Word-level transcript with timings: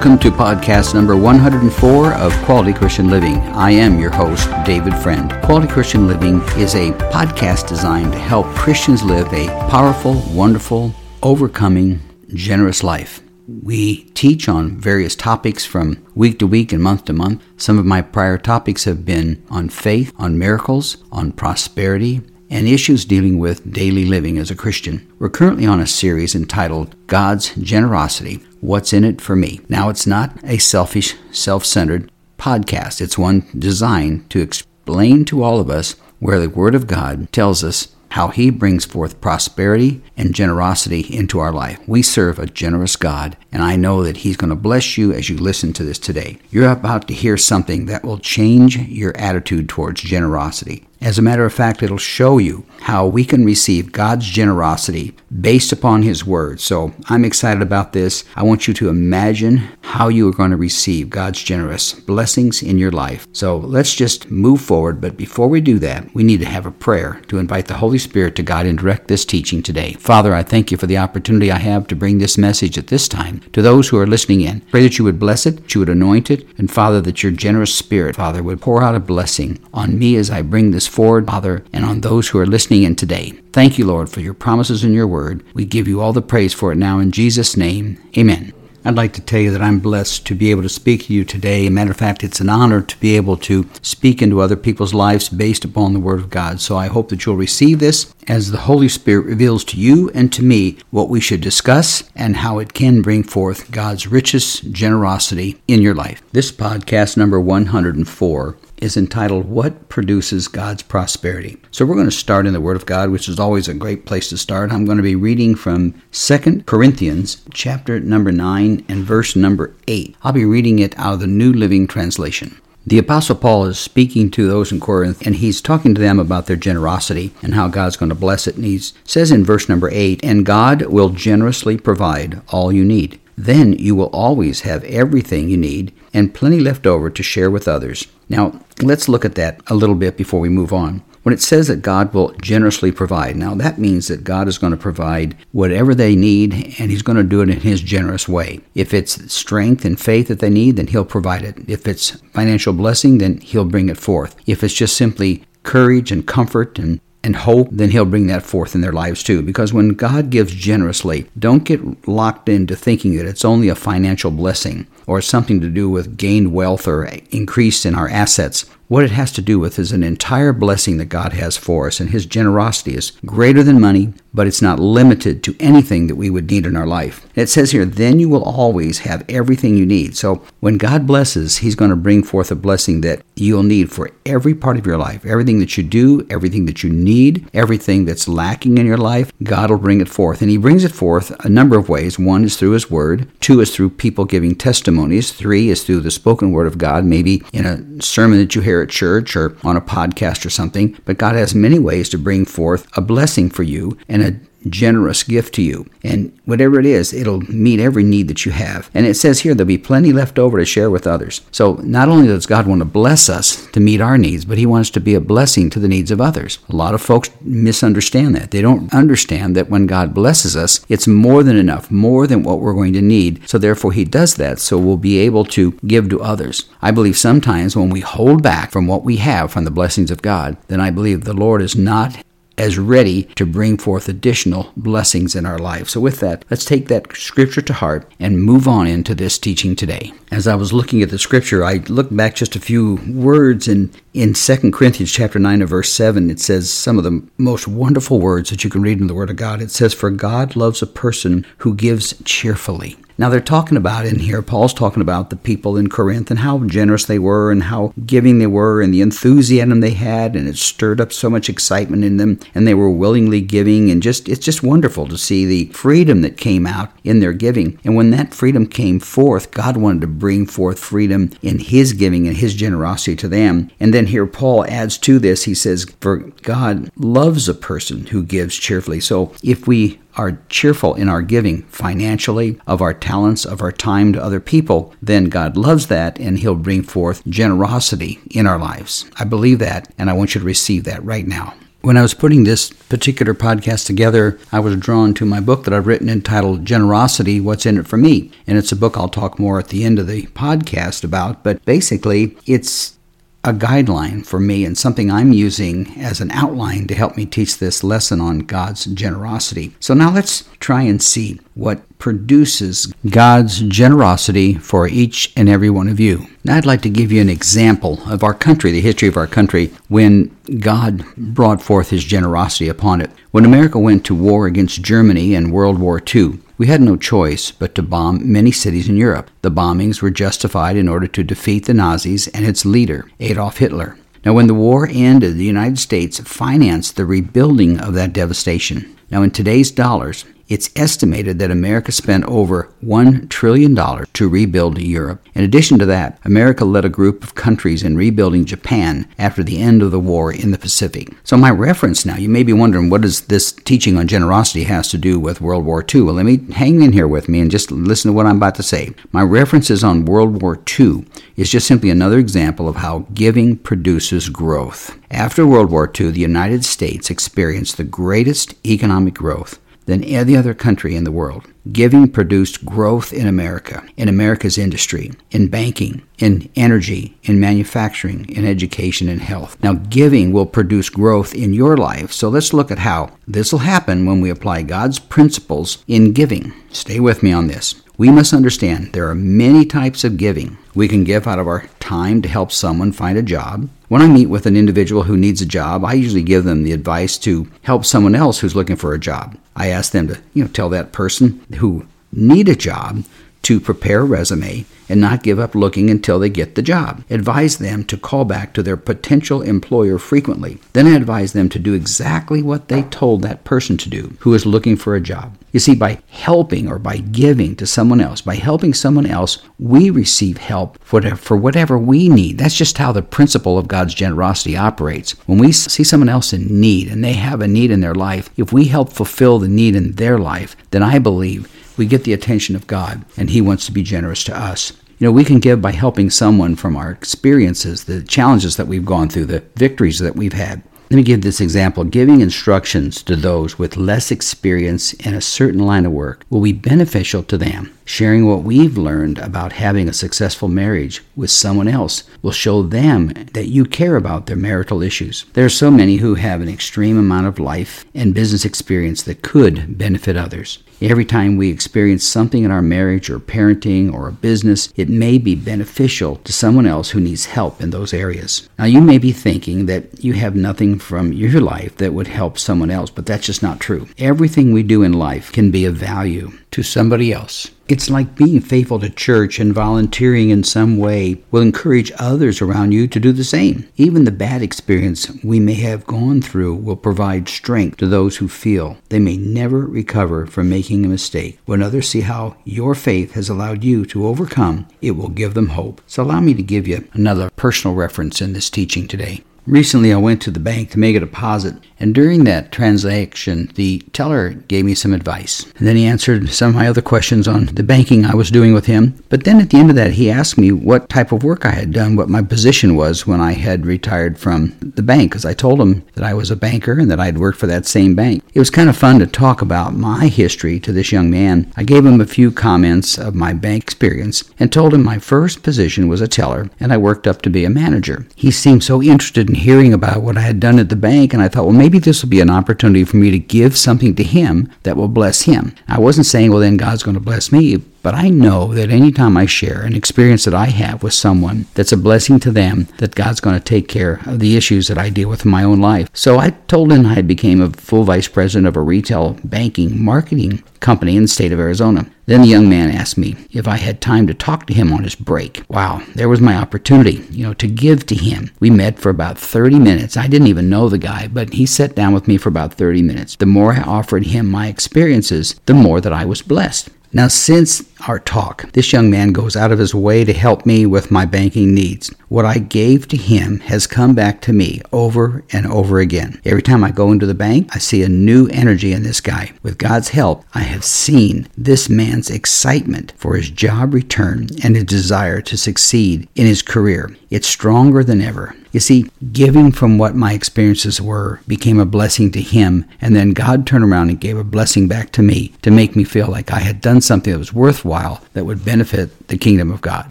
Welcome 0.00 0.18
to 0.20 0.30
podcast 0.30 0.94
number 0.94 1.14
104 1.14 2.14
of 2.14 2.32
Quality 2.46 2.72
Christian 2.72 3.10
Living. 3.10 3.36
I 3.36 3.72
am 3.72 4.00
your 4.00 4.10
host, 4.10 4.48
David 4.64 4.94
Friend. 4.94 5.30
Quality 5.42 5.68
Christian 5.68 6.06
Living 6.06 6.40
is 6.56 6.74
a 6.74 6.92
podcast 7.12 7.68
designed 7.68 8.14
to 8.14 8.18
help 8.18 8.46
Christians 8.54 9.02
live 9.02 9.30
a 9.34 9.48
powerful, 9.68 10.22
wonderful, 10.30 10.94
overcoming, 11.22 12.00
generous 12.32 12.82
life. 12.82 13.22
We 13.46 14.04
teach 14.14 14.48
on 14.48 14.78
various 14.78 15.14
topics 15.14 15.66
from 15.66 16.02
week 16.14 16.38
to 16.38 16.46
week 16.46 16.72
and 16.72 16.82
month 16.82 17.04
to 17.04 17.12
month. 17.12 17.44
Some 17.58 17.78
of 17.78 17.84
my 17.84 18.00
prior 18.00 18.38
topics 18.38 18.84
have 18.84 19.04
been 19.04 19.44
on 19.50 19.68
faith, 19.68 20.14
on 20.16 20.38
miracles, 20.38 20.96
on 21.12 21.32
prosperity, 21.32 22.22
and 22.50 22.66
issues 22.66 23.04
dealing 23.04 23.38
with 23.38 23.72
daily 23.72 24.04
living 24.04 24.36
as 24.36 24.50
a 24.50 24.56
Christian. 24.56 25.10
We're 25.18 25.30
currently 25.30 25.64
on 25.64 25.80
a 25.80 25.86
series 25.86 26.34
entitled 26.34 26.94
God's 27.06 27.54
Generosity 27.54 28.40
What's 28.60 28.92
in 28.92 29.04
It 29.04 29.22
for 29.22 29.34
Me? 29.36 29.60
Now, 29.70 29.88
it's 29.88 30.06
not 30.06 30.36
a 30.44 30.58
selfish, 30.58 31.14
self 31.32 31.64
centered 31.64 32.12
podcast, 32.36 33.00
it's 33.00 33.16
one 33.16 33.46
designed 33.58 34.28
to 34.30 34.40
explain 34.40 35.24
to 35.26 35.42
all 35.42 35.60
of 35.60 35.70
us 35.70 35.96
where 36.18 36.38
the 36.38 36.50
Word 36.50 36.74
of 36.74 36.86
God 36.86 37.32
tells 37.32 37.64
us 37.64 37.94
how 38.10 38.28
He 38.28 38.50
brings 38.50 38.84
forth 38.84 39.20
prosperity 39.20 40.02
and 40.16 40.34
generosity 40.34 41.00
into 41.00 41.38
our 41.38 41.52
life. 41.52 41.78
We 41.86 42.02
serve 42.02 42.38
a 42.38 42.46
generous 42.46 42.96
God, 42.96 43.36
and 43.50 43.62
I 43.62 43.76
know 43.76 44.02
that 44.02 44.18
He's 44.18 44.36
going 44.36 44.50
to 44.50 44.56
bless 44.56 44.98
you 44.98 45.12
as 45.12 45.30
you 45.30 45.38
listen 45.38 45.72
to 45.74 45.84
this 45.84 45.98
today. 45.98 46.38
You're 46.50 46.70
about 46.70 47.08
to 47.08 47.14
hear 47.14 47.38
something 47.38 47.86
that 47.86 48.04
will 48.04 48.18
change 48.18 48.76
your 48.76 49.16
attitude 49.16 49.70
towards 49.70 50.02
generosity. 50.02 50.86
As 51.00 51.18
a 51.18 51.22
matter 51.22 51.46
of 51.46 51.54
fact, 51.54 51.82
it'll 51.82 51.96
show 51.96 52.36
you 52.36 52.66
how 52.82 53.06
we 53.06 53.24
can 53.24 53.42
receive 53.44 53.90
God's 53.90 54.26
generosity 54.26 55.14
based 55.40 55.72
upon 55.72 56.02
His 56.02 56.26
Word. 56.26 56.60
So 56.60 56.92
I'm 57.06 57.24
excited 57.24 57.62
about 57.62 57.94
this. 57.94 58.24
I 58.36 58.42
want 58.42 58.68
you 58.68 58.74
to 58.74 58.90
imagine 58.90 59.68
how 59.80 60.08
you 60.08 60.28
are 60.28 60.32
going 60.32 60.50
to 60.50 60.58
receive 60.58 61.08
God's 61.08 61.42
generous 61.42 61.94
blessings 61.94 62.62
in 62.62 62.76
your 62.76 62.90
life. 62.90 63.26
So 63.32 63.56
let's 63.56 63.94
just 63.94 64.30
move 64.30 64.60
forward. 64.60 65.00
But 65.00 65.16
before 65.16 65.48
we 65.48 65.62
do 65.62 65.78
that, 65.78 66.14
we 66.14 66.22
need 66.22 66.40
to 66.40 66.46
have 66.46 66.66
a 66.66 66.70
prayer 66.70 67.22
to 67.28 67.38
invite 67.38 67.66
the 67.66 67.78
Holy 67.78 67.98
Spirit 67.98 68.36
to 68.36 68.42
guide 68.42 68.66
and 68.66 68.78
direct 68.78 69.08
this 69.08 69.24
teaching 69.24 69.62
today. 69.62 69.94
Father, 69.94 70.34
I 70.34 70.42
thank 70.42 70.70
you 70.70 70.76
for 70.76 70.86
the 70.86 70.98
opportunity 70.98 71.50
I 71.50 71.58
have 71.58 71.86
to 71.88 71.96
bring 71.96 72.18
this 72.18 72.36
message 72.36 72.76
at 72.76 72.88
this 72.88 73.08
time 73.08 73.40
to 73.52 73.62
those 73.62 73.88
who 73.88 73.98
are 73.98 74.06
listening 74.06 74.42
in. 74.42 74.60
Pray 74.62 74.82
that 74.82 74.98
you 74.98 75.04
would 75.04 75.18
bless 75.18 75.46
it, 75.46 75.56
that 75.56 75.74
you 75.74 75.80
would 75.80 75.88
anoint 75.88 76.30
it, 76.30 76.46
and 76.58 76.70
Father, 76.70 77.00
that 77.00 77.22
your 77.22 77.32
generous 77.32 77.74
Spirit, 77.74 78.16
Father, 78.16 78.42
would 78.42 78.60
pour 78.60 78.82
out 78.82 78.94
a 78.94 79.00
blessing 79.00 79.58
on 79.72 79.98
me 79.98 80.16
as 80.16 80.30
I 80.30 80.42
bring 80.42 80.70
this 80.70 80.89
forward, 80.90 81.26
Father, 81.26 81.64
and 81.72 81.84
on 81.84 82.00
those 82.00 82.28
who 82.28 82.38
are 82.38 82.46
listening 82.46 82.82
in 82.82 82.96
today. 82.96 83.30
Thank 83.52 83.78
you, 83.78 83.86
Lord, 83.86 84.08
for 84.08 84.20
your 84.20 84.34
promises 84.34 84.84
and 84.84 84.94
your 84.94 85.06
word. 85.06 85.44
We 85.54 85.64
give 85.64 85.88
you 85.88 86.00
all 86.00 86.12
the 86.12 86.22
praise 86.22 86.52
for 86.52 86.72
it 86.72 86.76
now 86.76 86.98
in 86.98 87.12
Jesus' 87.12 87.56
name. 87.56 87.98
Amen. 88.16 88.52
I'd 88.82 88.96
like 88.96 89.12
to 89.14 89.20
tell 89.20 89.40
you 89.40 89.50
that 89.50 89.60
I'm 89.60 89.78
blessed 89.78 90.26
to 90.26 90.34
be 90.34 90.50
able 90.50 90.62
to 90.62 90.68
speak 90.70 91.04
to 91.04 91.12
you 91.12 91.22
today. 91.24 91.68
matter 91.68 91.90
of 91.90 91.98
fact, 91.98 92.24
it's 92.24 92.40
an 92.40 92.48
honor 92.48 92.80
to 92.80 92.98
be 92.98 93.14
able 93.14 93.36
to 93.38 93.68
speak 93.82 94.22
into 94.22 94.40
other 94.40 94.56
people's 94.56 94.94
lives 94.94 95.28
based 95.28 95.66
upon 95.66 95.92
the 95.92 96.00
Word 96.00 96.18
of 96.18 96.30
God. 96.30 96.60
So 96.60 96.78
I 96.78 96.86
hope 96.86 97.10
that 97.10 97.26
you'll 97.26 97.36
receive 97.36 97.78
this 97.78 98.14
as 98.26 98.50
the 98.50 98.58
Holy 98.58 98.88
Spirit 98.88 99.26
reveals 99.26 99.64
to 99.64 99.76
you 99.76 100.10
and 100.14 100.32
to 100.32 100.42
me 100.42 100.78
what 100.90 101.10
we 101.10 101.20
should 101.20 101.42
discuss 101.42 102.04
and 102.16 102.36
how 102.36 102.58
it 102.58 102.72
can 102.72 103.02
bring 103.02 103.22
forth 103.22 103.70
God's 103.70 104.06
richest 104.06 104.72
generosity 104.72 105.60
in 105.68 105.82
your 105.82 105.94
life. 105.94 106.22
This 106.32 106.50
podcast 106.50 107.18
number 107.18 107.38
104 107.38 108.56
is 108.80 108.96
entitled 108.96 109.48
What 109.48 109.88
Produces 109.88 110.48
God's 110.48 110.82
Prosperity. 110.82 111.60
So 111.70 111.84
we're 111.84 111.94
going 111.94 112.06
to 112.06 112.10
start 112.10 112.46
in 112.46 112.52
the 112.52 112.60
Word 112.60 112.76
of 112.76 112.86
God, 112.86 113.10
which 113.10 113.28
is 113.28 113.38
always 113.38 113.68
a 113.68 113.74
great 113.74 114.06
place 114.06 114.28
to 114.30 114.38
start. 114.38 114.72
I'm 114.72 114.84
going 114.84 114.96
to 114.96 115.02
be 115.02 115.14
reading 115.14 115.54
from 115.54 116.00
2 116.12 116.62
Corinthians 116.66 117.42
chapter 117.52 118.00
number 118.00 118.32
9 118.32 118.84
and 118.88 119.04
verse 119.04 119.36
number 119.36 119.74
8. 119.86 120.16
I'll 120.22 120.32
be 120.32 120.44
reading 120.44 120.78
it 120.78 120.98
out 120.98 121.14
of 121.14 121.20
the 121.20 121.26
New 121.26 121.52
Living 121.52 121.86
Translation. 121.86 122.60
The 122.86 122.98
Apostle 122.98 123.36
Paul 123.36 123.66
is 123.66 123.78
speaking 123.78 124.30
to 124.30 124.46
those 124.46 124.72
in 124.72 124.80
Corinth, 124.80 125.26
and 125.26 125.36
he's 125.36 125.60
talking 125.60 125.94
to 125.94 126.00
them 126.00 126.18
about 126.18 126.46
their 126.46 126.56
generosity 126.56 127.32
and 127.42 127.54
how 127.54 127.68
God's 127.68 127.96
going 127.96 128.08
to 128.08 128.14
bless 128.14 128.46
it. 128.46 128.56
And 128.56 128.64
he 128.64 128.80
says 129.04 129.30
in 129.30 129.44
verse 129.44 129.68
number 129.68 129.90
8, 129.92 130.24
And 130.24 130.46
God 130.46 130.86
will 130.86 131.10
generously 131.10 131.76
provide 131.76 132.40
all 132.48 132.72
you 132.72 132.84
need. 132.84 133.20
Then 133.40 133.72
you 133.72 133.94
will 133.94 134.10
always 134.12 134.60
have 134.62 134.84
everything 134.84 135.48
you 135.48 135.56
need 135.56 135.94
and 136.12 136.34
plenty 136.34 136.60
left 136.60 136.86
over 136.86 137.08
to 137.08 137.22
share 137.22 137.50
with 137.50 137.66
others. 137.66 138.06
Now, 138.28 138.60
let's 138.82 139.08
look 139.08 139.24
at 139.24 139.34
that 139.36 139.62
a 139.68 139.74
little 139.74 139.94
bit 139.94 140.18
before 140.18 140.40
we 140.40 140.50
move 140.50 140.74
on. 140.74 141.02
When 141.22 141.32
it 141.32 141.40
says 141.40 141.68
that 141.68 141.80
God 141.80 142.12
will 142.12 142.32
generously 142.42 142.92
provide, 142.92 143.36
now 143.36 143.54
that 143.54 143.78
means 143.78 144.08
that 144.08 144.24
God 144.24 144.46
is 144.46 144.58
going 144.58 144.72
to 144.72 144.76
provide 144.76 145.36
whatever 145.52 145.94
they 145.94 146.14
need 146.16 146.52
and 146.78 146.90
He's 146.90 147.02
going 147.02 147.16
to 147.16 147.22
do 147.22 147.40
it 147.40 147.48
in 147.48 147.60
His 147.60 147.80
generous 147.80 148.28
way. 148.28 148.60
If 148.74 148.92
it's 148.92 149.32
strength 149.32 149.86
and 149.86 149.98
faith 149.98 150.28
that 150.28 150.40
they 150.40 150.50
need, 150.50 150.76
then 150.76 150.88
He'll 150.88 151.04
provide 151.06 151.42
it. 151.42 151.56
If 151.66 151.88
it's 151.88 152.10
financial 152.32 152.74
blessing, 152.74 153.18
then 153.18 153.38
He'll 153.38 153.64
bring 153.64 153.88
it 153.88 153.98
forth. 153.98 154.36
If 154.46 154.62
it's 154.62 154.74
just 154.74 154.96
simply 154.96 155.44
courage 155.62 156.12
and 156.12 156.26
comfort 156.26 156.78
and 156.78 157.00
and 157.22 157.36
hope, 157.36 157.68
then 157.70 157.90
He'll 157.90 158.04
bring 158.04 158.26
that 158.28 158.42
forth 158.42 158.74
in 158.74 158.80
their 158.80 158.92
lives 158.92 159.22
too. 159.22 159.42
Because 159.42 159.72
when 159.72 159.90
God 159.90 160.30
gives 160.30 160.54
generously, 160.54 161.28
don't 161.38 161.64
get 161.64 162.08
locked 162.08 162.48
into 162.48 162.76
thinking 162.76 163.16
that 163.16 163.26
it's 163.26 163.44
only 163.44 163.68
a 163.68 163.74
financial 163.74 164.30
blessing 164.30 164.86
or 165.06 165.20
something 165.20 165.60
to 165.60 165.68
do 165.68 165.88
with 165.88 166.16
gained 166.16 166.52
wealth 166.52 166.86
or 166.86 167.04
increase 167.30 167.84
in 167.84 167.94
our 167.94 168.08
assets. 168.08 168.64
What 168.88 169.04
it 169.04 169.12
has 169.12 169.30
to 169.32 169.42
do 169.42 169.58
with 169.58 169.78
is 169.78 169.92
an 169.92 170.02
entire 170.02 170.52
blessing 170.52 170.96
that 170.96 171.04
God 171.06 171.32
has 171.34 171.56
for 171.56 171.86
us, 171.86 172.00
and 172.00 172.10
His 172.10 172.26
generosity 172.26 172.96
is 172.96 173.12
greater 173.24 173.62
than 173.62 173.80
money, 173.80 174.14
but 174.32 174.46
it's 174.46 174.62
not 174.62 174.78
limited 174.78 175.42
to 175.44 175.56
anything 175.60 176.06
that 176.06 176.16
we 176.16 176.30
would 176.30 176.50
need 176.50 176.66
in 176.66 176.76
our 176.76 176.86
life. 176.86 177.26
It 177.34 177.48
says 177.48 177.70
here, 177.70 177.84
then 177.84 178.18
you 178.20 178.28
will 178.28 178.42
always 178.42 179.00
have 179.00 179.24
everything 179.28 179.76
you 179.76 179.86
need. 179.86 180.16
So 180.16 180.42
when 180.60 180.78
God 180.78 181.06
blesses, 181.06 181.58
He's 181.58 181.74
going 181.74 181.90
to 181.90 181.96
bring 181.96 182.22
forth 182.22 182.50
a 182.50 182.56
blessing 182.56 183.00
that 183.02 183.22
you'll 183.36 183.62
need 183.62 183.90
for 183.90 184.10
every 184.26 184.54
part 184.54 184.78
of 184.78 184.86
your 184.86 184.98
life. 184.98 185.24
Everything 185.24 185.58
that 185.60 185.76
you 185.76 185.82
do, 185.82 186.26
everything 186.30 186.66
that 186.66 186.82
you 186.82 186.90
need, 186.90 187.48
everything 187.54 188.04
that's 188.04 188.28
lacking 188.28 188.78
in 188.78 188.86
your 188.86 188.98
life, 188.98 189.32
God 189.42 189.70
will 189.70 189.78
bring 189.78 190.00
it 190.00 190.08
forth. 190.08 190.42
And 190.42 190.50
He 190.50 190.56
brings 190.56 190.84
it 190.84 190.92
forth 190.92 191.30
a 191.44 191.48
number 191.48 191.78
of 191.78 191.88
ways. 191.88 192.18
One 192.18 192.44
is 192.44 192.56
through 192.56 192.72
His 192.72 192.90
Word, 192.90 193.28
two 193.40 193.60
is 193.60 193.74
through 193.74 193.90
people 193.90 194.24
giving 194.24 194.54
testimonies, 194.54 195.32
three 195.32 195.70
is 195.70 195.84
through 195.84 196.00
the 196.00 196.10
spoken 196.10 196.52
Word 196.52 196.66
of 196.66 196.78
God, 196.78 197.04
maybe 197.04 197.42
in 197.52 197.66
a 197.66 198.02
sermon 198.02 198.38
that 198.38 198.54
you 198.54 198.62
hear 198.62 198.82
at 198.82 198.90
church 198.90 199.36
or 199.36 199.56
on 199.64 199.76
a 199.76 199.80
podcast 199.80 200.44
or 200.44 200.50
something, 200.50 200.96
but 201.04 201.18
God 201.18 201.34
has 201.34 201.54
many 201.54 201.78
ways 201.78 202.08
to 202.10 202.18
bring 202.18 202.44
forth 202.44 202.86
a 202.96 203.00
blessing 203.00 203.50
for 203.50 203.62
you 203.62 203.98
and 204.08 204.19
a 204.22 204.40
generous 204.68 205.22
gift 205.22 205.54
to 205.54 205.62
you. 205.62 205.86
And 206.02 206.38
whatever 206.44 206.78
it 206.78 206.86
is, 206.86 207.12
it'll 207.12 207.40
meet 207.40 207.80
every 207.80 208.02
need 208.02 208.28
that 208.28 208.44
you 208.44 208.52
have. 208.52 208.90
And 208.94 209.06
it 209.06 209.14
says 209.14 209.40
here 209.40 209.54
there'll 209.54 209.66
be 209.66 209.78
plenty 209.78 210.12
left 210.12 210.38
over 210.38 210.58
to 210.58 210.64
share 210.64 210.90
with 210.90 211.06
others. 211.06 211.40
So 211.50 211.74
not 211.76 212.08
only 212.08 212.26
does 212.26 212.46
God 212.46 212.66
want 212.66 212.80
to 212.80 212.84
bless 212.84 213.28
us 213.28 213.66
to 213.68 213.80
meet 213.80 214.00
our 214.00 214.18
needs, 214.18 214.44
but 214.44 214.58
He 214.58 214.66
wants 214.66 214.90
to 214.90 215.00
be 215.00 215.14
a 215.14 215.20
blessing 215.20 215.70
to 215.70 215.78
the 215.78 215.88
needs 215.88 216.10
of 216.10 216.20
others. 216.20 216.58
A 216.68 216.76
lot 216.76 216.94
of 216.94 217.02
folks 217.02 217.30
misunderstand 217.40 218.34
that. 218.36 218.50
They 218.50 218.62
don't 218.62 218.92
understand 218.92 219.56
that 219.56 219.70
when 219.70 219.86
God 219.86 220.14
blesses 220.14 220.56
us, 220.56 220.84
it's 220.88 221.06
more 221.06 221.42
than 221.42 221.56
enough, 221.56 221.90
more 221.90 222.26
than 222.26 222.42
what 222.42 222.60
we're 222.60 222.74
going 222.74 222.92
to 222.94 223.02
need. 223.02 223.48
So 223.48 223.58
therefore, 223.58 223.92
He 223.92 224.04
does 224.04 224.34
that 224.34 224.58
so 224.58 224.78
we'll 224.78 224.96
be 224.96 225.18
able 225.18 225.44
to 225.46 225.72
give 225.86 226.08
to 226.10 226.20
others. 226.20 226.68
I 226.82 226.90
believe 226.90 227.16
sometimes 227.16 227.76
when 227.76 227.90
we 227.90 228.00
hold 228.00 228.42
back 228.42 228.70
from 228.70 228.86
what 228.86 229.04
we 229.04 229.16
have 229.16 229.52
from 229.52 229.64
the 229.64 229.70
blessings 229.70 230.10
of 230.10 230.22
God, 230.22 230.56
then 230.68 230.80
I 230.80 230.90
believe 230.90 231.24
the 231.24 231.32
Lord 231.32 231.62
is 231.62 231.76
not 231.76 232.16
as 232.60 232.78
ready 232.78 233.22
to 233.36 233.46
bring 233.46 233.78
forth 233.78 234.06
additional 234.06 234.70
blessings 234.76 235.34
in 235.34 235.46
our 235.46 235.58
life. 235.58 235.88
So, 235.88 235.98
with 235.98 236.20
that, 236.20 236.44
let's 236.50 236.66
take 236.66 236.88
that 236.88 237.16
scripture 237.16 237.62
to 237.62 237.72
heart 237.72 238.06
and 238.20 238.42
move 238.42 238.68
on 238.68 238.86
into 238.86 239.14
this 239.14 239.38
teaching 239.38 239.74
today. 239.74 240.12
As 240.30 240.46
I 240.46 240.56
was 240.56 240.70
looking 240.72 241.00
at 241.00 241.08
the 241.08 241.18
scripture, 241.18 241.64
I 241.64 241.76
looked 241.88 242.14
back 242.14 242.34
just 242.34 242.54
a 242.56 242.60
few 242.60 242.96
words 243.08 243.66
in, 243.66 243.90
in 244.12 244.34
2 244.34 244.72
Corinthians 244.72 245.10
chapter 245.10 245.38
9 245.38 245.62
and 245.62 245.70
verse 245.70 245.90
7. 245.90 246.30
It 246.30 246.38
says 246.38 246.70
some 246.70 246.98
of 246.98 247.04
the 247.04 247.26
most 247.38 247.66
wonderful 247.66 248.20
words 248.20 248.50
that 248.50 248.62
you 248.62 248.68
can 248.68 248.82
read 248.82 249.00
in 249.00 249.06
the 249.06 249.14
Word 249.14 249.30
of 249.30 249.36
God. 249.36 249.62
It 249.62 249.70
says, 249.70 249.94
For 249.94 250.10
God 250.10 250.54
loves 250.54 250.82
a 250.82 250.86
person 250.86 251.46
who 251.58 251.74
gives 251.74 252.14
cheerfully. 252.24 252.96
Now 253.20 253.28
they're 253.28 253.42
talking 253.42 253.76
about 253.76 254.06
in 254.06 254.20
here, 254.20 254.40
Paul's 254.40 254.72
talking 254.72 255.02
about 255.02 255.28
the 255.28 255.36
people 255.36 255.76
in 255.76 255.90
Corinth 255.90 256.30
and 256.30 256.40
how 256.40 256.60
generous 256.60 257.04
they 257.04 257.18
were 257.18 257.52
and 257.52 257.64
how 257.64 257.92
giving 258.06 258.38
they 258.38 258.46
were 258.46 258.80
and 258.80 258.94
the 258.94 259.02
enthusiasm 259.02 259.80
they 259.80 259.90
had 259.90 260.34
and 260.34 260.48
it 260.48 260.56
stirred 260.56 261.02
up 261.02 261.12
so 261.12 261.28
much 261.28 261.50
excitement 261.50 262.02
in 262.02 262.16
them 262.16 262.40
and 262.54 262.66
they 262.66 262.72
were 262.72 262.88
willingly 262.88 263.42
giving 263.42 263.90
and 263.90 264.02
just 264.02 264.26
it's 264.26 264.42
just 264.42 264.62
wonderful 264.62 265.06
to 265.06 265.18
see 265.18 265.44
the 265.44 265.66
freedom 265.74 266.22
that 266.22 266.38
came 266.38 266.66
out 266.66 266.92
in 267.04 267.20
their 267.20 267.34
giving. 267.34 267.78
And 267.84 267.94
when 267.94 268.08
that 268.12 268.32
freedom 268.32 268.66
came 268.66 268.98
forth, 268.98 269.50
God 269.50 269.76
wanted 269.76 270.00
to 270.00 270.06
bring 270.06 270.46
forth 270.46 270.78
freedom 270.78 271.30
in 271.42 271.58
his 271.58 271.92
giving 271.92 272.26
and 272.26 272.38
his 272.38 272.54
generosity 272.54 273.16
to 273.16 273.28
them. 273.28 273.70
And 273.78 273.92
then 273.92 274.06
here 274.06 274.26
Paul 274.26 274.64
adds 274.64 274.96
to 274.96 275.18
this, 275.18 275.44
he 275.44 275.54
says, 275.54 275.84
For 276.00 276.16
God 276.16 276.90
loves 276.96 277.50
a 277.50 277.54
person 277.54 278.06
who 278.06 278.22
gives 278.22 278.56
cheerfully. 278.56 279.00
So 279.00 279.34
if 279.42 279.66
we 279.66 280.00
are 280.16 280.40
cheerful 280.48 280.94
in 280.94 281.08
our 281.08 281.22
giving 281.22 281.62
financially, 281.62 282.60
of 282.66 282.80
our 282.82 282.94
talents, 282.94 283.44
of 283.44 283.62
our 283.62 283.72
time 283.72 284.12
to 284.12 284.22
other 284.22 284.40
people, 284.40 284.94
then 285.00 285.26
God 285.26 285.56
loves 285.56 285.86
that 285.86 286.18
and 286.18 286.38
He'll 286.38 286.54
bring 286.54 286.82
forth 286.82 287.24
generosity 287.26 288.18
in 288.30 288.46
our 288.46 288.58
lives. 288.58 289.10
I 289.16 289.24
believe 289.24 289.58
that 289.60 289.92
and 289.98 290.10
I 290.10 290.14
want 290.14 290.34
you 290.34 290.40
to 290.40 290.46
receive 290.46 290.84
that 290.84 291.04
right 291.04 291.26
now. 291.26 291.54
When 291.82 291.96
I 291.96 292.02
was 292.02 292.12
putting 292.12 292.44
this 292.44 292.68
particular 292.68 293.32
podcast 293.32 293.86
together, 293.86 294.38
I 294.52 294.60
was 294.60 294.76
drawn 294.76 295.14
to 295.14 295.24
my 295.24 295.40
book 295.40 295.64
that 295.64 295.72
I've 295.72 295.86
written 295.86 296.10
entitled 296.10 296.66
Generosity 296.66 297.40
What's 297.40 297.64
in 297.64 297.78
It 297.78 297.88
for 297.88 297.96
Me. 297.96 298.30
And 298.46 298.58
it's 298.58 298.70
a 298.70 298.76
book 298.76 298.98
I'll 298.98 299.08
talk 299.08 299.38
more 299.38 299.58
at 299.58 299.68
the 299.68 299.84
end 299.84 299.98
of 299.98 300.06
the 300.06 300.24
podcast 300.26 301.04
about, 301.04 301.42
but 301.42 301.64
basically, 301.64 302.36
it's 302.44 302.98
a 303.42 303.52
guideline 303.52 304.24
for 304.24 304.38
me 304.38 304.64
and 304.66 304.76
something 304.76 305.10
I'm 305.10 305.32
using 305.32 305.98
as 305.98 306.20
an 306.20 306.30
outline 306.30 306.86
to 306.88 306.94
help 306.94 307.16
me 307.16 307.24
teach 307.24 307.56
this 307.56 307.82
lesson 307.82 308.20
on 308.20 308.40
God's 308.40 308.84
generosity. 308.84 309.74
So 309.80 309.94
now 309.94 310.12
let's 310.12 310.44
try 310.58 310.82
and 310.82 311.02
see 311.02 311.40
what 311.54 311.98
produces 311.98 312.92
God's 313.08 313.60
generosity 313.60 314.54
for 314.54 314.88
each 314.88 315.32
and 315.36 315.48
every 315.48 315.70
one 315.70 315.88
of 315.88 316.00
you. 316.00 316.26
Now 316.44 316.56
I'd 316.56 316.66
like 316.66 316.82
to 316.82 316.90
give 316.90 317.12
you 317.12 317.20
an 317.20 317.28
example 317.28 318.00
of 318.10 318.22
our 318.22 318.34
country, 318.34 318.72
the 318.72 318.80
history 318.80 319.08
of 319.08 319.16
our 319.16 319.26
country, 319.26 319.72
when 319.88 320.34
God 320.60 321.04
brought 321.16 321.62
forth 321.62 321.90
his 321.90 322.04
generosity 322.04 322.68
upon 322.68 323.00
it. 323.00 323.10
When 323.30 323.44
America 323.44 323.78
went 323.78 324.04
to 324.06 324.14
war 324.14 324.46
against 324.46 324.82
Germany 324.82 325.34
in 325.34 325.50
World 325.50 325.78
War 325.78 326.00
II, 326.14 326.38
we 326.56 326.66
had 326.66 326.80
no 326.80 326.96
choice 326.96 327.50
but 327.50 327.74
to 327.74 327.82
bomb 327.82 328.30
many 328.30 328.52
cities 328.52 328.88
in 328.88 328.96
Europe. 328.96 329.30
The 329.42 329.50
bombings 329.50 330.02
were 330.02 330.10
justified 330.10 330.76
in 330.76 330.88
order 330.88 331.06
to 331.06 331.22
defeat 331.22 331.66
the 331.66 331.74
Nazis 331.74 332.28
and 332.28 332.46
its 332.46 332.66
leader, 332.66 333.10
Adolf 333.18 333.58
Hitler. 333.58 333.96
Now, 334.24 334.34
when 334.34 334.46
the 334.46 334.54
war 334.54 334.86
ended, 334.90 335.36
the 335.36 335.44
United 335.44 335.78
States 335.78 336.20
financed 336.20 336.96
the 336.96 337.06
rebuilding 337.06 337.80
of 337.80 337.94
that 337.94 338.12
devastation. 338.12 338.94
Now, 339.10 339.22
in 339.22 339.30
today's 339.30 339.70
dollars, 339.70 340.26
it's 340.50 340.68
estimated 340.74 341.38
that 341.38 341.52
America 341.52 341.92
spent 341.92 342.24
over 342.24 342.68
$1 342.84 343.28
trillion 343.30 343.76
to 343.76 344.28
rebuild 344.28 344.78
Europe. 344.80 345.24
In 345.32 345.44
addition 345.44 345.78
to 345.78 345.86
that, 345.86 346.18
America 346.24 346.64
led 346.64 346.84
a 346.84 346.88
group 346.88 347.22
of 347.22 347.36
countries 347.36 347.84
in 347.84 347.96
rebuilding 347.96 348.44
Japan 348.44 349.08
after 349.16 349.44
the 349.44 349.62
end 349.62 349.80
of 349.80 349.92
the 349.92 350.00
war 350.00 350.32
in 350.32 350.50
the 350.50 350.58
Pacific. 350.58 351.14
So, 351.22 351.36
my 351.36 351.50
reference 351.50 352.04
now, 352.04 352.16
you 352.16 352.28
may 352.28 352.42
be 352.42 352.52
wondering 352.52 352.90
what 352.90 353.02
does 353.02 353.22
this 353.22 353.52
teaching 353.52 353.96
on 353.96 354.08
generosity 354.08 354.64
has 354.64 354.88
to 354.88 354.98
do 354.98 355.20
with 355.20 355.40
World 355.40 355.64
War 355.64 355.84
II? 355.94 356.02
Well, 356.02 356.14
let 356.16 356.26
me 356.26 356.38
hang 356.52 356.82
in 356.82 356.92
here 356.92 357.06
with 357.06 357.28
me 357.28 357.40
and 357.40 357.50
just 357.50 357.70
listen 357.70 358.10
to 358.10 358.12
what 358.12 358.26
I'm 358.26 358.38
about 358.38 358.56
to 358.56 358.64
say. 358.64 358.92
My 359.12 359.22
references 359.22 359.84
on 359.84 360.04
World 360.04 360.42
War 360.42 360.60
II 360.78 361.06
is 361.36 361.48
just 361.48 361.68
simply 361.68 361.90
another 361.90 362.18
example 362.18 362.68
of 362.68 362.76
how 362.76 363.06
giving 363.14 363.56
produces 363.56 364.28
growth. 364.28 364.96
After 365.12 365.46
World 365.46 365.70
War 365.70 365.90
II, 365.98 366.10
the 366.10 366.20
United 366.20 366.64
States 366.64 367.08
experienced 367.08 367.76
the 367.76 367.84
greatest 367.84 368.54
economic 368.66 369.14
growth 369.14 369.59
than 369.86 370.04
any 370.04 370.36
other 370.36 370.54
country 370.54 370.94
in 370.94 371.04
the 371.04 371.12
world. 371.12 371.46
Giving 371.72 372.08
produced 372.08 372.64
growth 372.64 373.12
in 373.12 373.26
America, 373.26 373.84
in 373.96 374.08
America's 374.08 374.56
industry, 374.56 375.12
in 375.30 375.48
banking, 375.48 376.02
in 376.18 376.48
energy, 376.56 377.18
in 377.24 377.40
manufacturing, 377.40 378.28
in 378.28 378.46
education, 378.46 379.08
and 379.08 379.20
health. 379.20 379.56
Now, 379.62 379.74
giving 379.74 380.32
will 380.32 380.46
produce 380.46 380.88
growth 380.88 381.34
in 381.34 381.52
your 381.52 381.76
life. 381.76 382.12
So 382.12 382.28
let's 382.28 382.52
look 382.52 382.70
at 382.70 382.78
how 382.78 383.16
this 383.26 383.52
will 383.52 383.60
happen 383.60 384.06
when 384.06 384.20
we 384.20 384.30
apply 384.30 384.62
God's 384.62 384.98
principles 384.98 385.84
in 385.86 386.12
giving. 386.12 386.52
Stay 386.70 387.00
with 387.00 387.22
me 387.22 387.32
on 387.32 387.48
this. 387.48 387.82
We 388.00 388.10
must 388.10 388.32
understand 388.32 388.94
there 388.94 389.10
are 389.10 389.14
many 389.14 389.66
types 389.66 390.04
of 390.04 390.16
giving. 390.16 390.56
We 390.74 390.88
can 390.88 391.04
give 391.04 391.26
out 391.26 391.38
of 391.38 391.46
our 391.46 391.66
time 391.80 392.22
to 392.22 392.30
help 392.30 392.50
someone 392.50 392.92
find 392.92 393.18
a 393.18 393.22
job. 393.22 393.68
When 393.88 394.00
I 394.00 394.06
meet 394.06 394.30
with 394.30 394.46
an 394.46 394.56
individual 394.56 395.02
who 395.02 395.18
needs 395.18 395.42
a 395.42 395.46
job, 395.46 395.84
I 395.84 395.92
usually 395.92 396.22
give 396.22 396.44
them 396.44 396.62
the 396.62 396.72
advice 396.72 397.18
to 397.18 397.46
help 397.60 397.84
someone 397.84 398.14
else 398.14 398.38
who's 398.38 398.56
looking 398.56 398.76
for 398.76 398.94
a 398.94 398.98
job. 398.98 399.36
I 399.54 399.68
ask 399.68 399.92
them 399.92 400.08
to, 400.08 400.18
you 400.32 400.42
know, 400.42 400.48
tell 400.48 400.70
that 400.70 400.92
person 400.92 401.44
who 401.56 401.86
need 402.10 402.48
a 402.48 402.56
job 402.56 403.04
to 403.42 403.60
prepare 403.60 404.00
a 404.00 404.04
resume 404.04 404.64
and 404.88 405.00
not 405.00 405.22
give 405.22 405.38
up 405.38 405.54
looking 405.54 405.88
until 405.88 406.18
they 406.18 406.28
get 406.28 406.56
the 406.56 406.62
job. 406.62 407.04
Advise 407.08 407.58
them 407.58 407.84
to 407.84 407.96
call 407.96 408.24
back 408.24 408.52
to 408.52 408.62
their 408.62 408.76
potential 408.76 409.40
employer 409.40 409.98
frequently. 409.98 410.58
Then 410.72 410.88
I 410.88 410.96
advise 410.96 411.32
them 411.32 411.48
to 411.50 411.60
do 411.60 411.74
exactly 411.74 412.42
what 412.42 412.66
they 412.66 412.82
told 412.82 413.22
that 413.22 413.44
person 413.44 413.76
to 413.78 413.88
do 413.88 414.16
who 414.20 414.34
is 414.34 414.44
looking 414.44 414.76
for 414.76 414.96
a 414.96 415.00
job. 415.00 415.36
You 415.52 415.60
see, 415.60 415.74
by 415.76 416.00
helping 416.08 416.68
or 416.68 416.78
by 416.78 416.98
giving 416.98 417.54
to 417.56 417.66
someone 417.66 418.00
else, 418.00 418.20
by 418.20 418.34
helping 418.34 418.74
someone 418.74 419.06
else, 419.06 419.38
we 419.58 419.90
receive 419.90 420.38
help 420.38 420.82
for 420.82 421.36
whatever 421.36 421.78
we 421.78 422.08
need. 422.08 422.38
That's 422.38 422.56
just 422.56 422.78
how 422.78 422.92
the 422.92 423.02
principle 423.02 423.58
of 423.58 423.68
God's 423.68 423.94
generosity 423.94 424.56
operates. 424.56 425.12
When 425.26 425.38
we 425.38 425.52
see 425.52 425.84
someone 425.84 426.08
else 426.08 426.32
in 426.32 426.60
need 426.60 426.88
and 426.88 427.02
they 427.02 427.14
have 427.14 427.40
a 427.40 427.48
need 427.48 427.70
in 427.70 427.80
their 427.80 427.94
life, 427.94 428.30
if 428.36 428.52
we 428.52 428.66
help 428.66 428.92
fulfill 428.92 429.38
the 429.38 429.48
need 429.48 429.76
in 429.76 429.92
their 429.92 430.18
life, 430.18 430.56
then 430.70 430.82
I 430.82 430.98
believe 430.98 431.48
we 431.80 431.86
get 431.86 432.04
the 432.04 432.12
attention 432.12 432.54
of 432.54 432.66
God, 432.66 433.06
and 433.16 433.30
He 433.30 433.40
wants 433.40 433.64
to 433.64 433.72
be 433.72 433.82
generous 433.82 434.22
to 434.24 434.36
us. 434.36 434.74
You 434.98 435.06
know, 435.06 435.12
we 435.12 435.24
can 435.24 435.40
give 435.40 435.62
by 435.62 435.72
helping 435.72 436.10
someone 436.10 436.54
from 436.54 436.76
our 436.76 436.90
experiences, 436.90 437.84
the 437.84 438.02
challenges 438.02 438.58
that 438.58 438.66
we've 438.66 438.84
gone 438.84 439.08
through, 439.08 439.24
the 439.24 439.42
victories 439.56 439.98
that 440.00 440.14
we've 440.14 440.34
had. 440.34 440.62
Let 440.90 440.96
me 440.96 441.02
give 441.02 441.22
this 441.22 441.40
example. 441.40 441.84
Giving 441.84 442.20
instructions 442.20 443.02
to 443.04 443.16
those 443.16 443.58
with 443.58 443.78
less 443.78 444.10
experience 444.10 444.92
in 444.92 445.14
a 445.14 445.22
certain 445.22 445.64
line 445.64 445.86
of 445.86 445.92
work 445.92 446.26
will 446.28 446.42
be 446.42 446.52
beneficial 446.52 447.22
to 447.22 447.38
them. 447.38 447.72
Sharing 447.92 448.24
what 448.24 448.44
we've 448.44 448.78
learned 448.78 449.18
about 449.18 449.54
having 449.54 449.88
a 449.88 449.92
successful 449.92 450.46
marriage 450.46 451.02
with 451.16 451.28
someone 451.28 451.66
else 451.66 452.04
will 452.22 452.30
show 452.30 452.62
them 452.62 453.08
that 453.32 453.48
you 453.48 453.64
care 453.64 453.96
about 453.96 454.26
their 454.26 454.36
marital 454.36 454.80
issues. 454.80 455.24
There 455.32 455.44
are 455.44 455.48
so 455.48 455.72
many 455.72 455.96
who 455.96 456.14
have 456.14 456.40
an 456.40 456.48
extreme 456.48 456.96
amount 456.96 457.26
of 457.26 457.40
life 457.40 457.84
and 457.92 458.14
business 458.14 458.44
experience 458.44 459.02
that 459.02 459.22
could 459.22 459.76
benefit 459.76 460.16
others. 460.16 460.62
Every 460.80 461.04
time 461.04 461.36
we 461.36 461.50
experience 461.50 462.04
something 462.04 462.44
in 462.44 462.52
our 462.52 462.62
marriage 462.62 463.10
or 463.10 463.18
parenting 463.18 463.92
or 463.92 464.06
a 464.06 464.12
business, 464.12 464.72
it 464.76 464.88
may 464.88 465.18
be 465.18 465.34
beneficial 465.34 466.16
to 466.18 466.32
someone 466.32 466.66
else 466.66 466.90
who 466.90 467.00
needs 467.00 467.26
help 467.26 467.60
in 467.60 467.70
those 467.70 467.92
areas. 467.92 468.48
Now, 468.56 468.66
you 468.66 468.80
may 468.80 468.98
be 468.98 469.10
thinking 469.10 469.66
that 469.66 470.04
you 470.04 470.12
have 470.12 470.36
nothing 470.36 470.78
from 470.78 471.12
your 471.12 471.40
life 471.40 471.76
that 471.78 471.92
would 471.92 472.06
help 472.06 472.38
someone 472.38 472.70
else, 472.70 472.88
but 472.88 473.04
that's 473.04 473.26
just 473.26 473.42
not 473.42 473.58
true. 473.58 473.88
Everything 473.98 474.52
we 474.52 474.62
do 474.62 474.84
in 474.84 474.92
life 474.92 475.32
can 475.32 475.50
be 475.50 475.64
of 475.64 475.74
value 475.74 476.30
to 476.50 476.62
somebody 476.62 477.12
else. 477.12 477.50
It's 477.68 477.88
like 477.88 478.16
being 478.16 478.40
faithful 478.40 478.80
to 478.80 478.90
church 478.90 479.38
and 479.38 479.54
volunteering 479.54 480.30
in 480.30 480.42
some 480.42 480.76
way 480.76 481.22
will 481.30 481.40
encourage 481.40 481.92
others 481.98 482.42
around 482.42 482.72
you 482.72 482.88
to 482.88 482.98
do 482.98 483.12
the 483.12 483.22
same. 483.22 483.68
Even 483.76 484.04
the 484.04 484.10
bad 484.10 484.42
experience 484.42 485.08
we 485.22 485.38
may 485.38 485.54
have 485.54 485.86
gone 485.86 486.20
through 486.20 486.56
will 486.56 486.74
provide 486.74 487.28
strength 487.28 487.76
to 487.76 487.86
those 487.86 488.16
who 488.16 488.26
feel 488.26 488.76
they 488.88 488.98
may 488.98 489.16
never 489.16 489.60
recover 489.60 490.26
from 490.26 490.50
making 490.50 490.84
a 490.84 490.88
mistake. 490.88 491.38
When 491.46 491.62
others 491.62 491.88
see 491.88 492.00
how 492.00 492.36
your 492.44 492.74
faith 492.74 493.12
has 493.12 493.28
allowed 493.28 493.62
you 493.62 493.86
to 493.86 494.06
overcome, 494.06 494.66
it 494.82 494.92
will 494.92 495.08
give 495.08 495.34
them 495.34 495.50
hope. 495.50 495.80
So 495.86 496.02
allow 496.02 496.18
me 496.18 496.34
to 496.34 496.42
give 496.42 496.66
you 496.66 496.88
another 496.92 497.30
personal 497.36 497.76
reference 497.76 498.20
in 498.20 498.32
this 498.32 498.50
teaching 498.50 498.88
today. 498.88 499.22
Recently, 499.46 499.92
I 499.92 499.96
went 499.96 500.20
to 500.22 500.30
the 500.30 500.38
bank 500.38 500.70
to 500.70 500.78
make 500.78 500.94
a 500.94 501.00
deposit, 501.00 501.54
and 501.80 501.94
during 501.94 502.24
that 502.24 502.52
transaction, 502.52 503.50
the 503.54 503.78
teller 503.92 504.30
gave 504.30 504.64
me 504.64 504.74
some 504.74 504.92
advice. 504.92 505.44
And 505.56 505.66
then 505.66 505.76
he 505.76 505.86
answered 505.86 506.28
some 506.30 506.50
of 506.50 506.54
my 506.56 506.68
other 506.68 506.82
questions 506.82 507.26
on 507.26 507.46
the 507.46 507.62
banking 507.62 508.04
I 508.04 508.14
was 508.14 508.30
doing 508.30 508.52
with 508.52 508.66
him. 508.66 509.02
But 509.08 509.24
then 509.24 509.40
at 509.40 509.50
the 509.50 509.58
end 509.58 509.70
of 509.70 509.76
that, 509.76 509.92
he 509.92 510.10
asked 510.10 510.38
me 510.38 510.52
what 510.52 510.88
type 510.88 511.12
of 511.12 511.24
work 511.24 511.46
I 511.46 511.52
had 511.52 511.72
done, 511.72 511.96
what 511.96 512.08
my 512.08 512.22
position 512.22 512.76
was 512.76 513.06
when 513.06 513.20
I 513.20 513.32
had 513.32 513.66
retired 513.66 514.18
from 514.18 514.56
the 514.60 514.82
bank, 514.82 515.10
because 515.10 515.24
I 515.24 515.34
told 515.34 515.60
him 515.60 515.84
that 515.94 516.04
I 516.04 516.14
was 516.14 516.30
a 516.30 516.36
banker 516.36 516.78
and 516.78 516.90
that 516.90 517.00
I 517.00 517.06
had 517.06 517.18
worked 517.18 517.38
for 517.38 517.46
that 517.46 517.66
same 517.66 517.94
bank. 517.94 518.22
It 518.34 518.38
was 518.38 518.50
kind 518.50 518.68
of 518.68 518.76
fun 518.76 518.98
to 518.98 519.06
talk 519.06 519.40
about 519.40 519.74
my 519.74 520.06
history 520.06 520.60
to 520.60 520.72
this 520.72 520.92
young 520.92 521.10
man. 521.10 521.50
I 521.56 521.64
gave 521.64 521.86
him 521.86 522.00
a 522.00 522.06
few 522.06 522.30
comments 522.30 522.98
of 522.98 523.14
my 523.14 523.32
bank 523.32 523.62
experience 523.62 524.24
and 524.38 524.52
told 524.52 524.74
him 524.74 524.82
my 524.82 524.98
first 524.98 525.42
position 525.42 525.88
was 525.88 526.00
a 526.00 526.08
teller, 526.08 526.50
and 526.60 526.72
I 526.72 526.76
worked 526.76 527.06
up 527.06 527.22
to 527.22 527.30
be 527.30 527.44
a 527.44 527.50
manager. 527.50 528.06
He 528.16 528.30
seemed 528.30 528.64
so 528.64 528.82
interested 528.82 529.28
in 529.28 529.36
hearing 529.36 529.72
about 529.72 530.02
what 530.02 530.18
I 530.18 530.22
had 530.22 530.40
done 530.40 530.58
at 530.58 530.68
the 530.68 530.76
bank, 530.76 531.14
and 531.14 531.22
I 531.22 531.28
thought, 531.28 531.44
well, 531.44 531.52
maybe 531.52 531.69
this 531.78 532.02
will 532.02 532.10
be 532.10 532.20
an 532.20 532.30
opportunity 532.30 532.84
for 532.84 532.96
me 532.96 533.10
to 533.10 533.18
give 533.18 533.56
something 533.56 533.94
to 533.94 534.02
him 534.02 534.50
that 534.64 534.76
will 534.76 534.88
bless 534.88 535.22
him. 535.22 535.54
I 535.68 535.78
wasn't 535.78 536.06
saying, 536.06 536.30
well, 536.30 536.40
then 536.40 536.56
God's 536.56 536.82
going 536.82 536.94
to 536.94 537.00
bless 537.00 537.30
me, 537.30 537.62
but 537.82 537.94
I 537.94 538.08
know 538.08 538.52
that 538.54 538.70
anytime 538.70 539.16
I 539.16 539.26
share 539.26 539.62
an 539.62 539.74
experience 539.74 540.24
that 540.24 540.34
I 540.34 540.46
have 540.46 540.82
with 540.82 540.94
someone 540.94 541.46
that's 541.54 541.72
a 541.72 541.76
blessing 541.76 542.20
to 542.20 542.30
them, 542.30 542.68
that 542.78 542.94
God's 542.94 543.20
going 543.20 543.36
to 543.36 543.44
take 543.44 543.68
care 543.68 544.00
of 544.06 544.18
the 544.18 544.36
issues 544.36 544.68
that 544.68 544.78
I 544.78 544.90
deal 544.90 545.08
with 545.08 545.24
in 545.24 545.30
my 545.30 545.44
own 545.44 545.60
life. 545.60 545.88
So 545.92 546.18
I 546.18 546.30
told 546.30 546.72
him 546.72 546.86
I 546.86 547.02
became 547.02 547.40
a 547.40 547.50
full 547.50 547.84
vice 547.84 548.08
president 548.08 548.46
of 548.46 548.56
a 548.56 548.60
retail 548.60 549.18
banking 549.24 549.82
marketing 549.82 550.42
company 550.60 550.96
in 550.96 551.02
the 551.02 551.08
state 551.08 551.32
of 551.32 551.40
Arizona. 551.40 551.86
Then 552.06 552.22
the 552.22 552.28
young 552.28 552.48
man 552.48 552.70
asked 552.70 552.98
me 552.98 553.16
if 553.30 553.46
I 553.46 553.56
had 553.56 553.80
time 553.80 554.06
to 554.08 554.14
talk 554.14 554.46
to 554.46 554.54
him 554.54 554.72
on 554.72 554.82
his 554.84 554.94
break. 554.94 555.42
Wow, 555.48 555.82
there 555.94 556.08
was 556.08 556.20
my 556.20 556.34
opportunity, 556.34 557.04
you 557.10 557.24
know, 557.24 557.34
to 557.34 557.46
give 557.46 557.86
to 557.86 557.94
him. 557.94 558.30
We 558.40 558.50
met 558.50 558.78
for 558.78 558.90
about 558.90 559.16
30 559.16 559.58
minutes. 559.58 559.96
I 559.96 560.06
didn't 560.06 560.26
even 560.26 560.50
know 560.50 560.68
the 560.68 560.78
guy, 560.78 561.08
but 561.08 561.34
he 561.34 561.46
sat 561.46 561.74
down 561.74 561.94
with 561.94 562.08
me 562.08 562.16
for 562.16 562.28
about 562.28 562.54
30 562.54 562.82
minutes. 562.82 563.16
The 563.16 563.26
more 563.26 563.54
I 563.54 563.62
offered 563.62 564.06
him 564.06 564.28
my 564.28 564.48
experiences, 564.48 565.38
the 565.46 565.54
more 565.54 565.80
that 565.80 565.92
I 565.92 566.04
was 566.04 566.20
blessed. 566.20 566.68
Now, 566.92 567.06
since 567.06 567.62
our 567.88 567.98
talk. 567.98 568.50
This 568.52 568.72
young 568.72 568.90
man 568.90 569.12
goes 569.12 569.36
out 569.36 569.52
of 569.52 569.58
his 569.58 569.74
way 569.74 570.04
to 570.04 570.12
help 570.12 570.46
me 570.46 570.66
with 570.66 570.90
my 570.90 571.04
banking 571.04 571.54
needs. 571.54 571.92
What 572.08 572.24
I 572.24 572.38
gave 572.38 572.88
to 572.88 572.96
him 572.96 573.40
has 573.40 573.66
come 573.66 573.94
back 573.94 574.20
to 574.22 574.32
me 574.32 574.60
over 574.72 575.24
and 575.32 575.46
over 575.46 575.78
again. 575.78 576.20
Every 576.24 576.42
time 576.42 576.64
I 576.64 576.70
go 576.70 576.90
into 576.90 577.06
the 577.06 577.14
bank, 577.14 577.48
I 577.54 577.58
see 577.58 577.82
a 577.82 577.88
new 577.88 578.26
energy 578.28 578.72
in 578.72 578.82
this 578.82 579.00
guy. 579.00 579.32
With 579.42 579.58
God's 579.58 579.90
help, 579.90 580.24
I 580.34 580.40
have 580.40 580.64
seen 580.64 581.28
this 581.38 581.68
man's 581.68 582.10
excitement 582.10 582.92
for 582.96 583.16
his 583.16 583.30
job 583.30 583.74
return 583.74 584.28
and 584.42 584.56
his 584.56 584.64
desire 584.64 585.20
to 585.22 585.36
succeed 585.36 586.08
in 586.16 586.26
his 586.26 586.42
career. 586.42 586.96
It's 587.10 587.28
stronger 587.28 587.84
than 587.84 588.00
ever. 588.00 588.34
You 588.52 588.58
see, 588.58 588.90
giving 589.12 589.52
from 589.52 589.78
what 589.78 589.94
my 589.94 590.12
experiences 590.12 590.80
were 590.80 591.20
became 591.28 591.60
a 591.60 591.64
blessing 591.64 592.10
to 592.12 592.20
him, 592.20 592.64
and 592.80 592.96
then 592.96 593.10
God 593.10 593.46
turned 593.46 593.64
around 593.64 593.90
and 593.90 594.00
gave 594.00 594.18
a 594.18 594.24
blessing 594.24 594.66
back 594.66 594.90
to 594.92 595.02
me 595.02 595.32
to 595.42 595.52
make 595.52 595.76
me 595.76 595.84
feel 595.84 596.08
like 596.08 596.32
I 596.32 596.40
had 596.40 596.60
done 596.60 596.80
something 596.80 597.12
that 597.12 597.18
was 597.18 597.32
worthwhile 597.32 597.69
that 598.12 598.24
would 598.24 598.44
benefit 598.44 599.08
the 599.08 599.18
kingdom 599.18 599.50
of 599.50 599.60
God. 599.60 599.90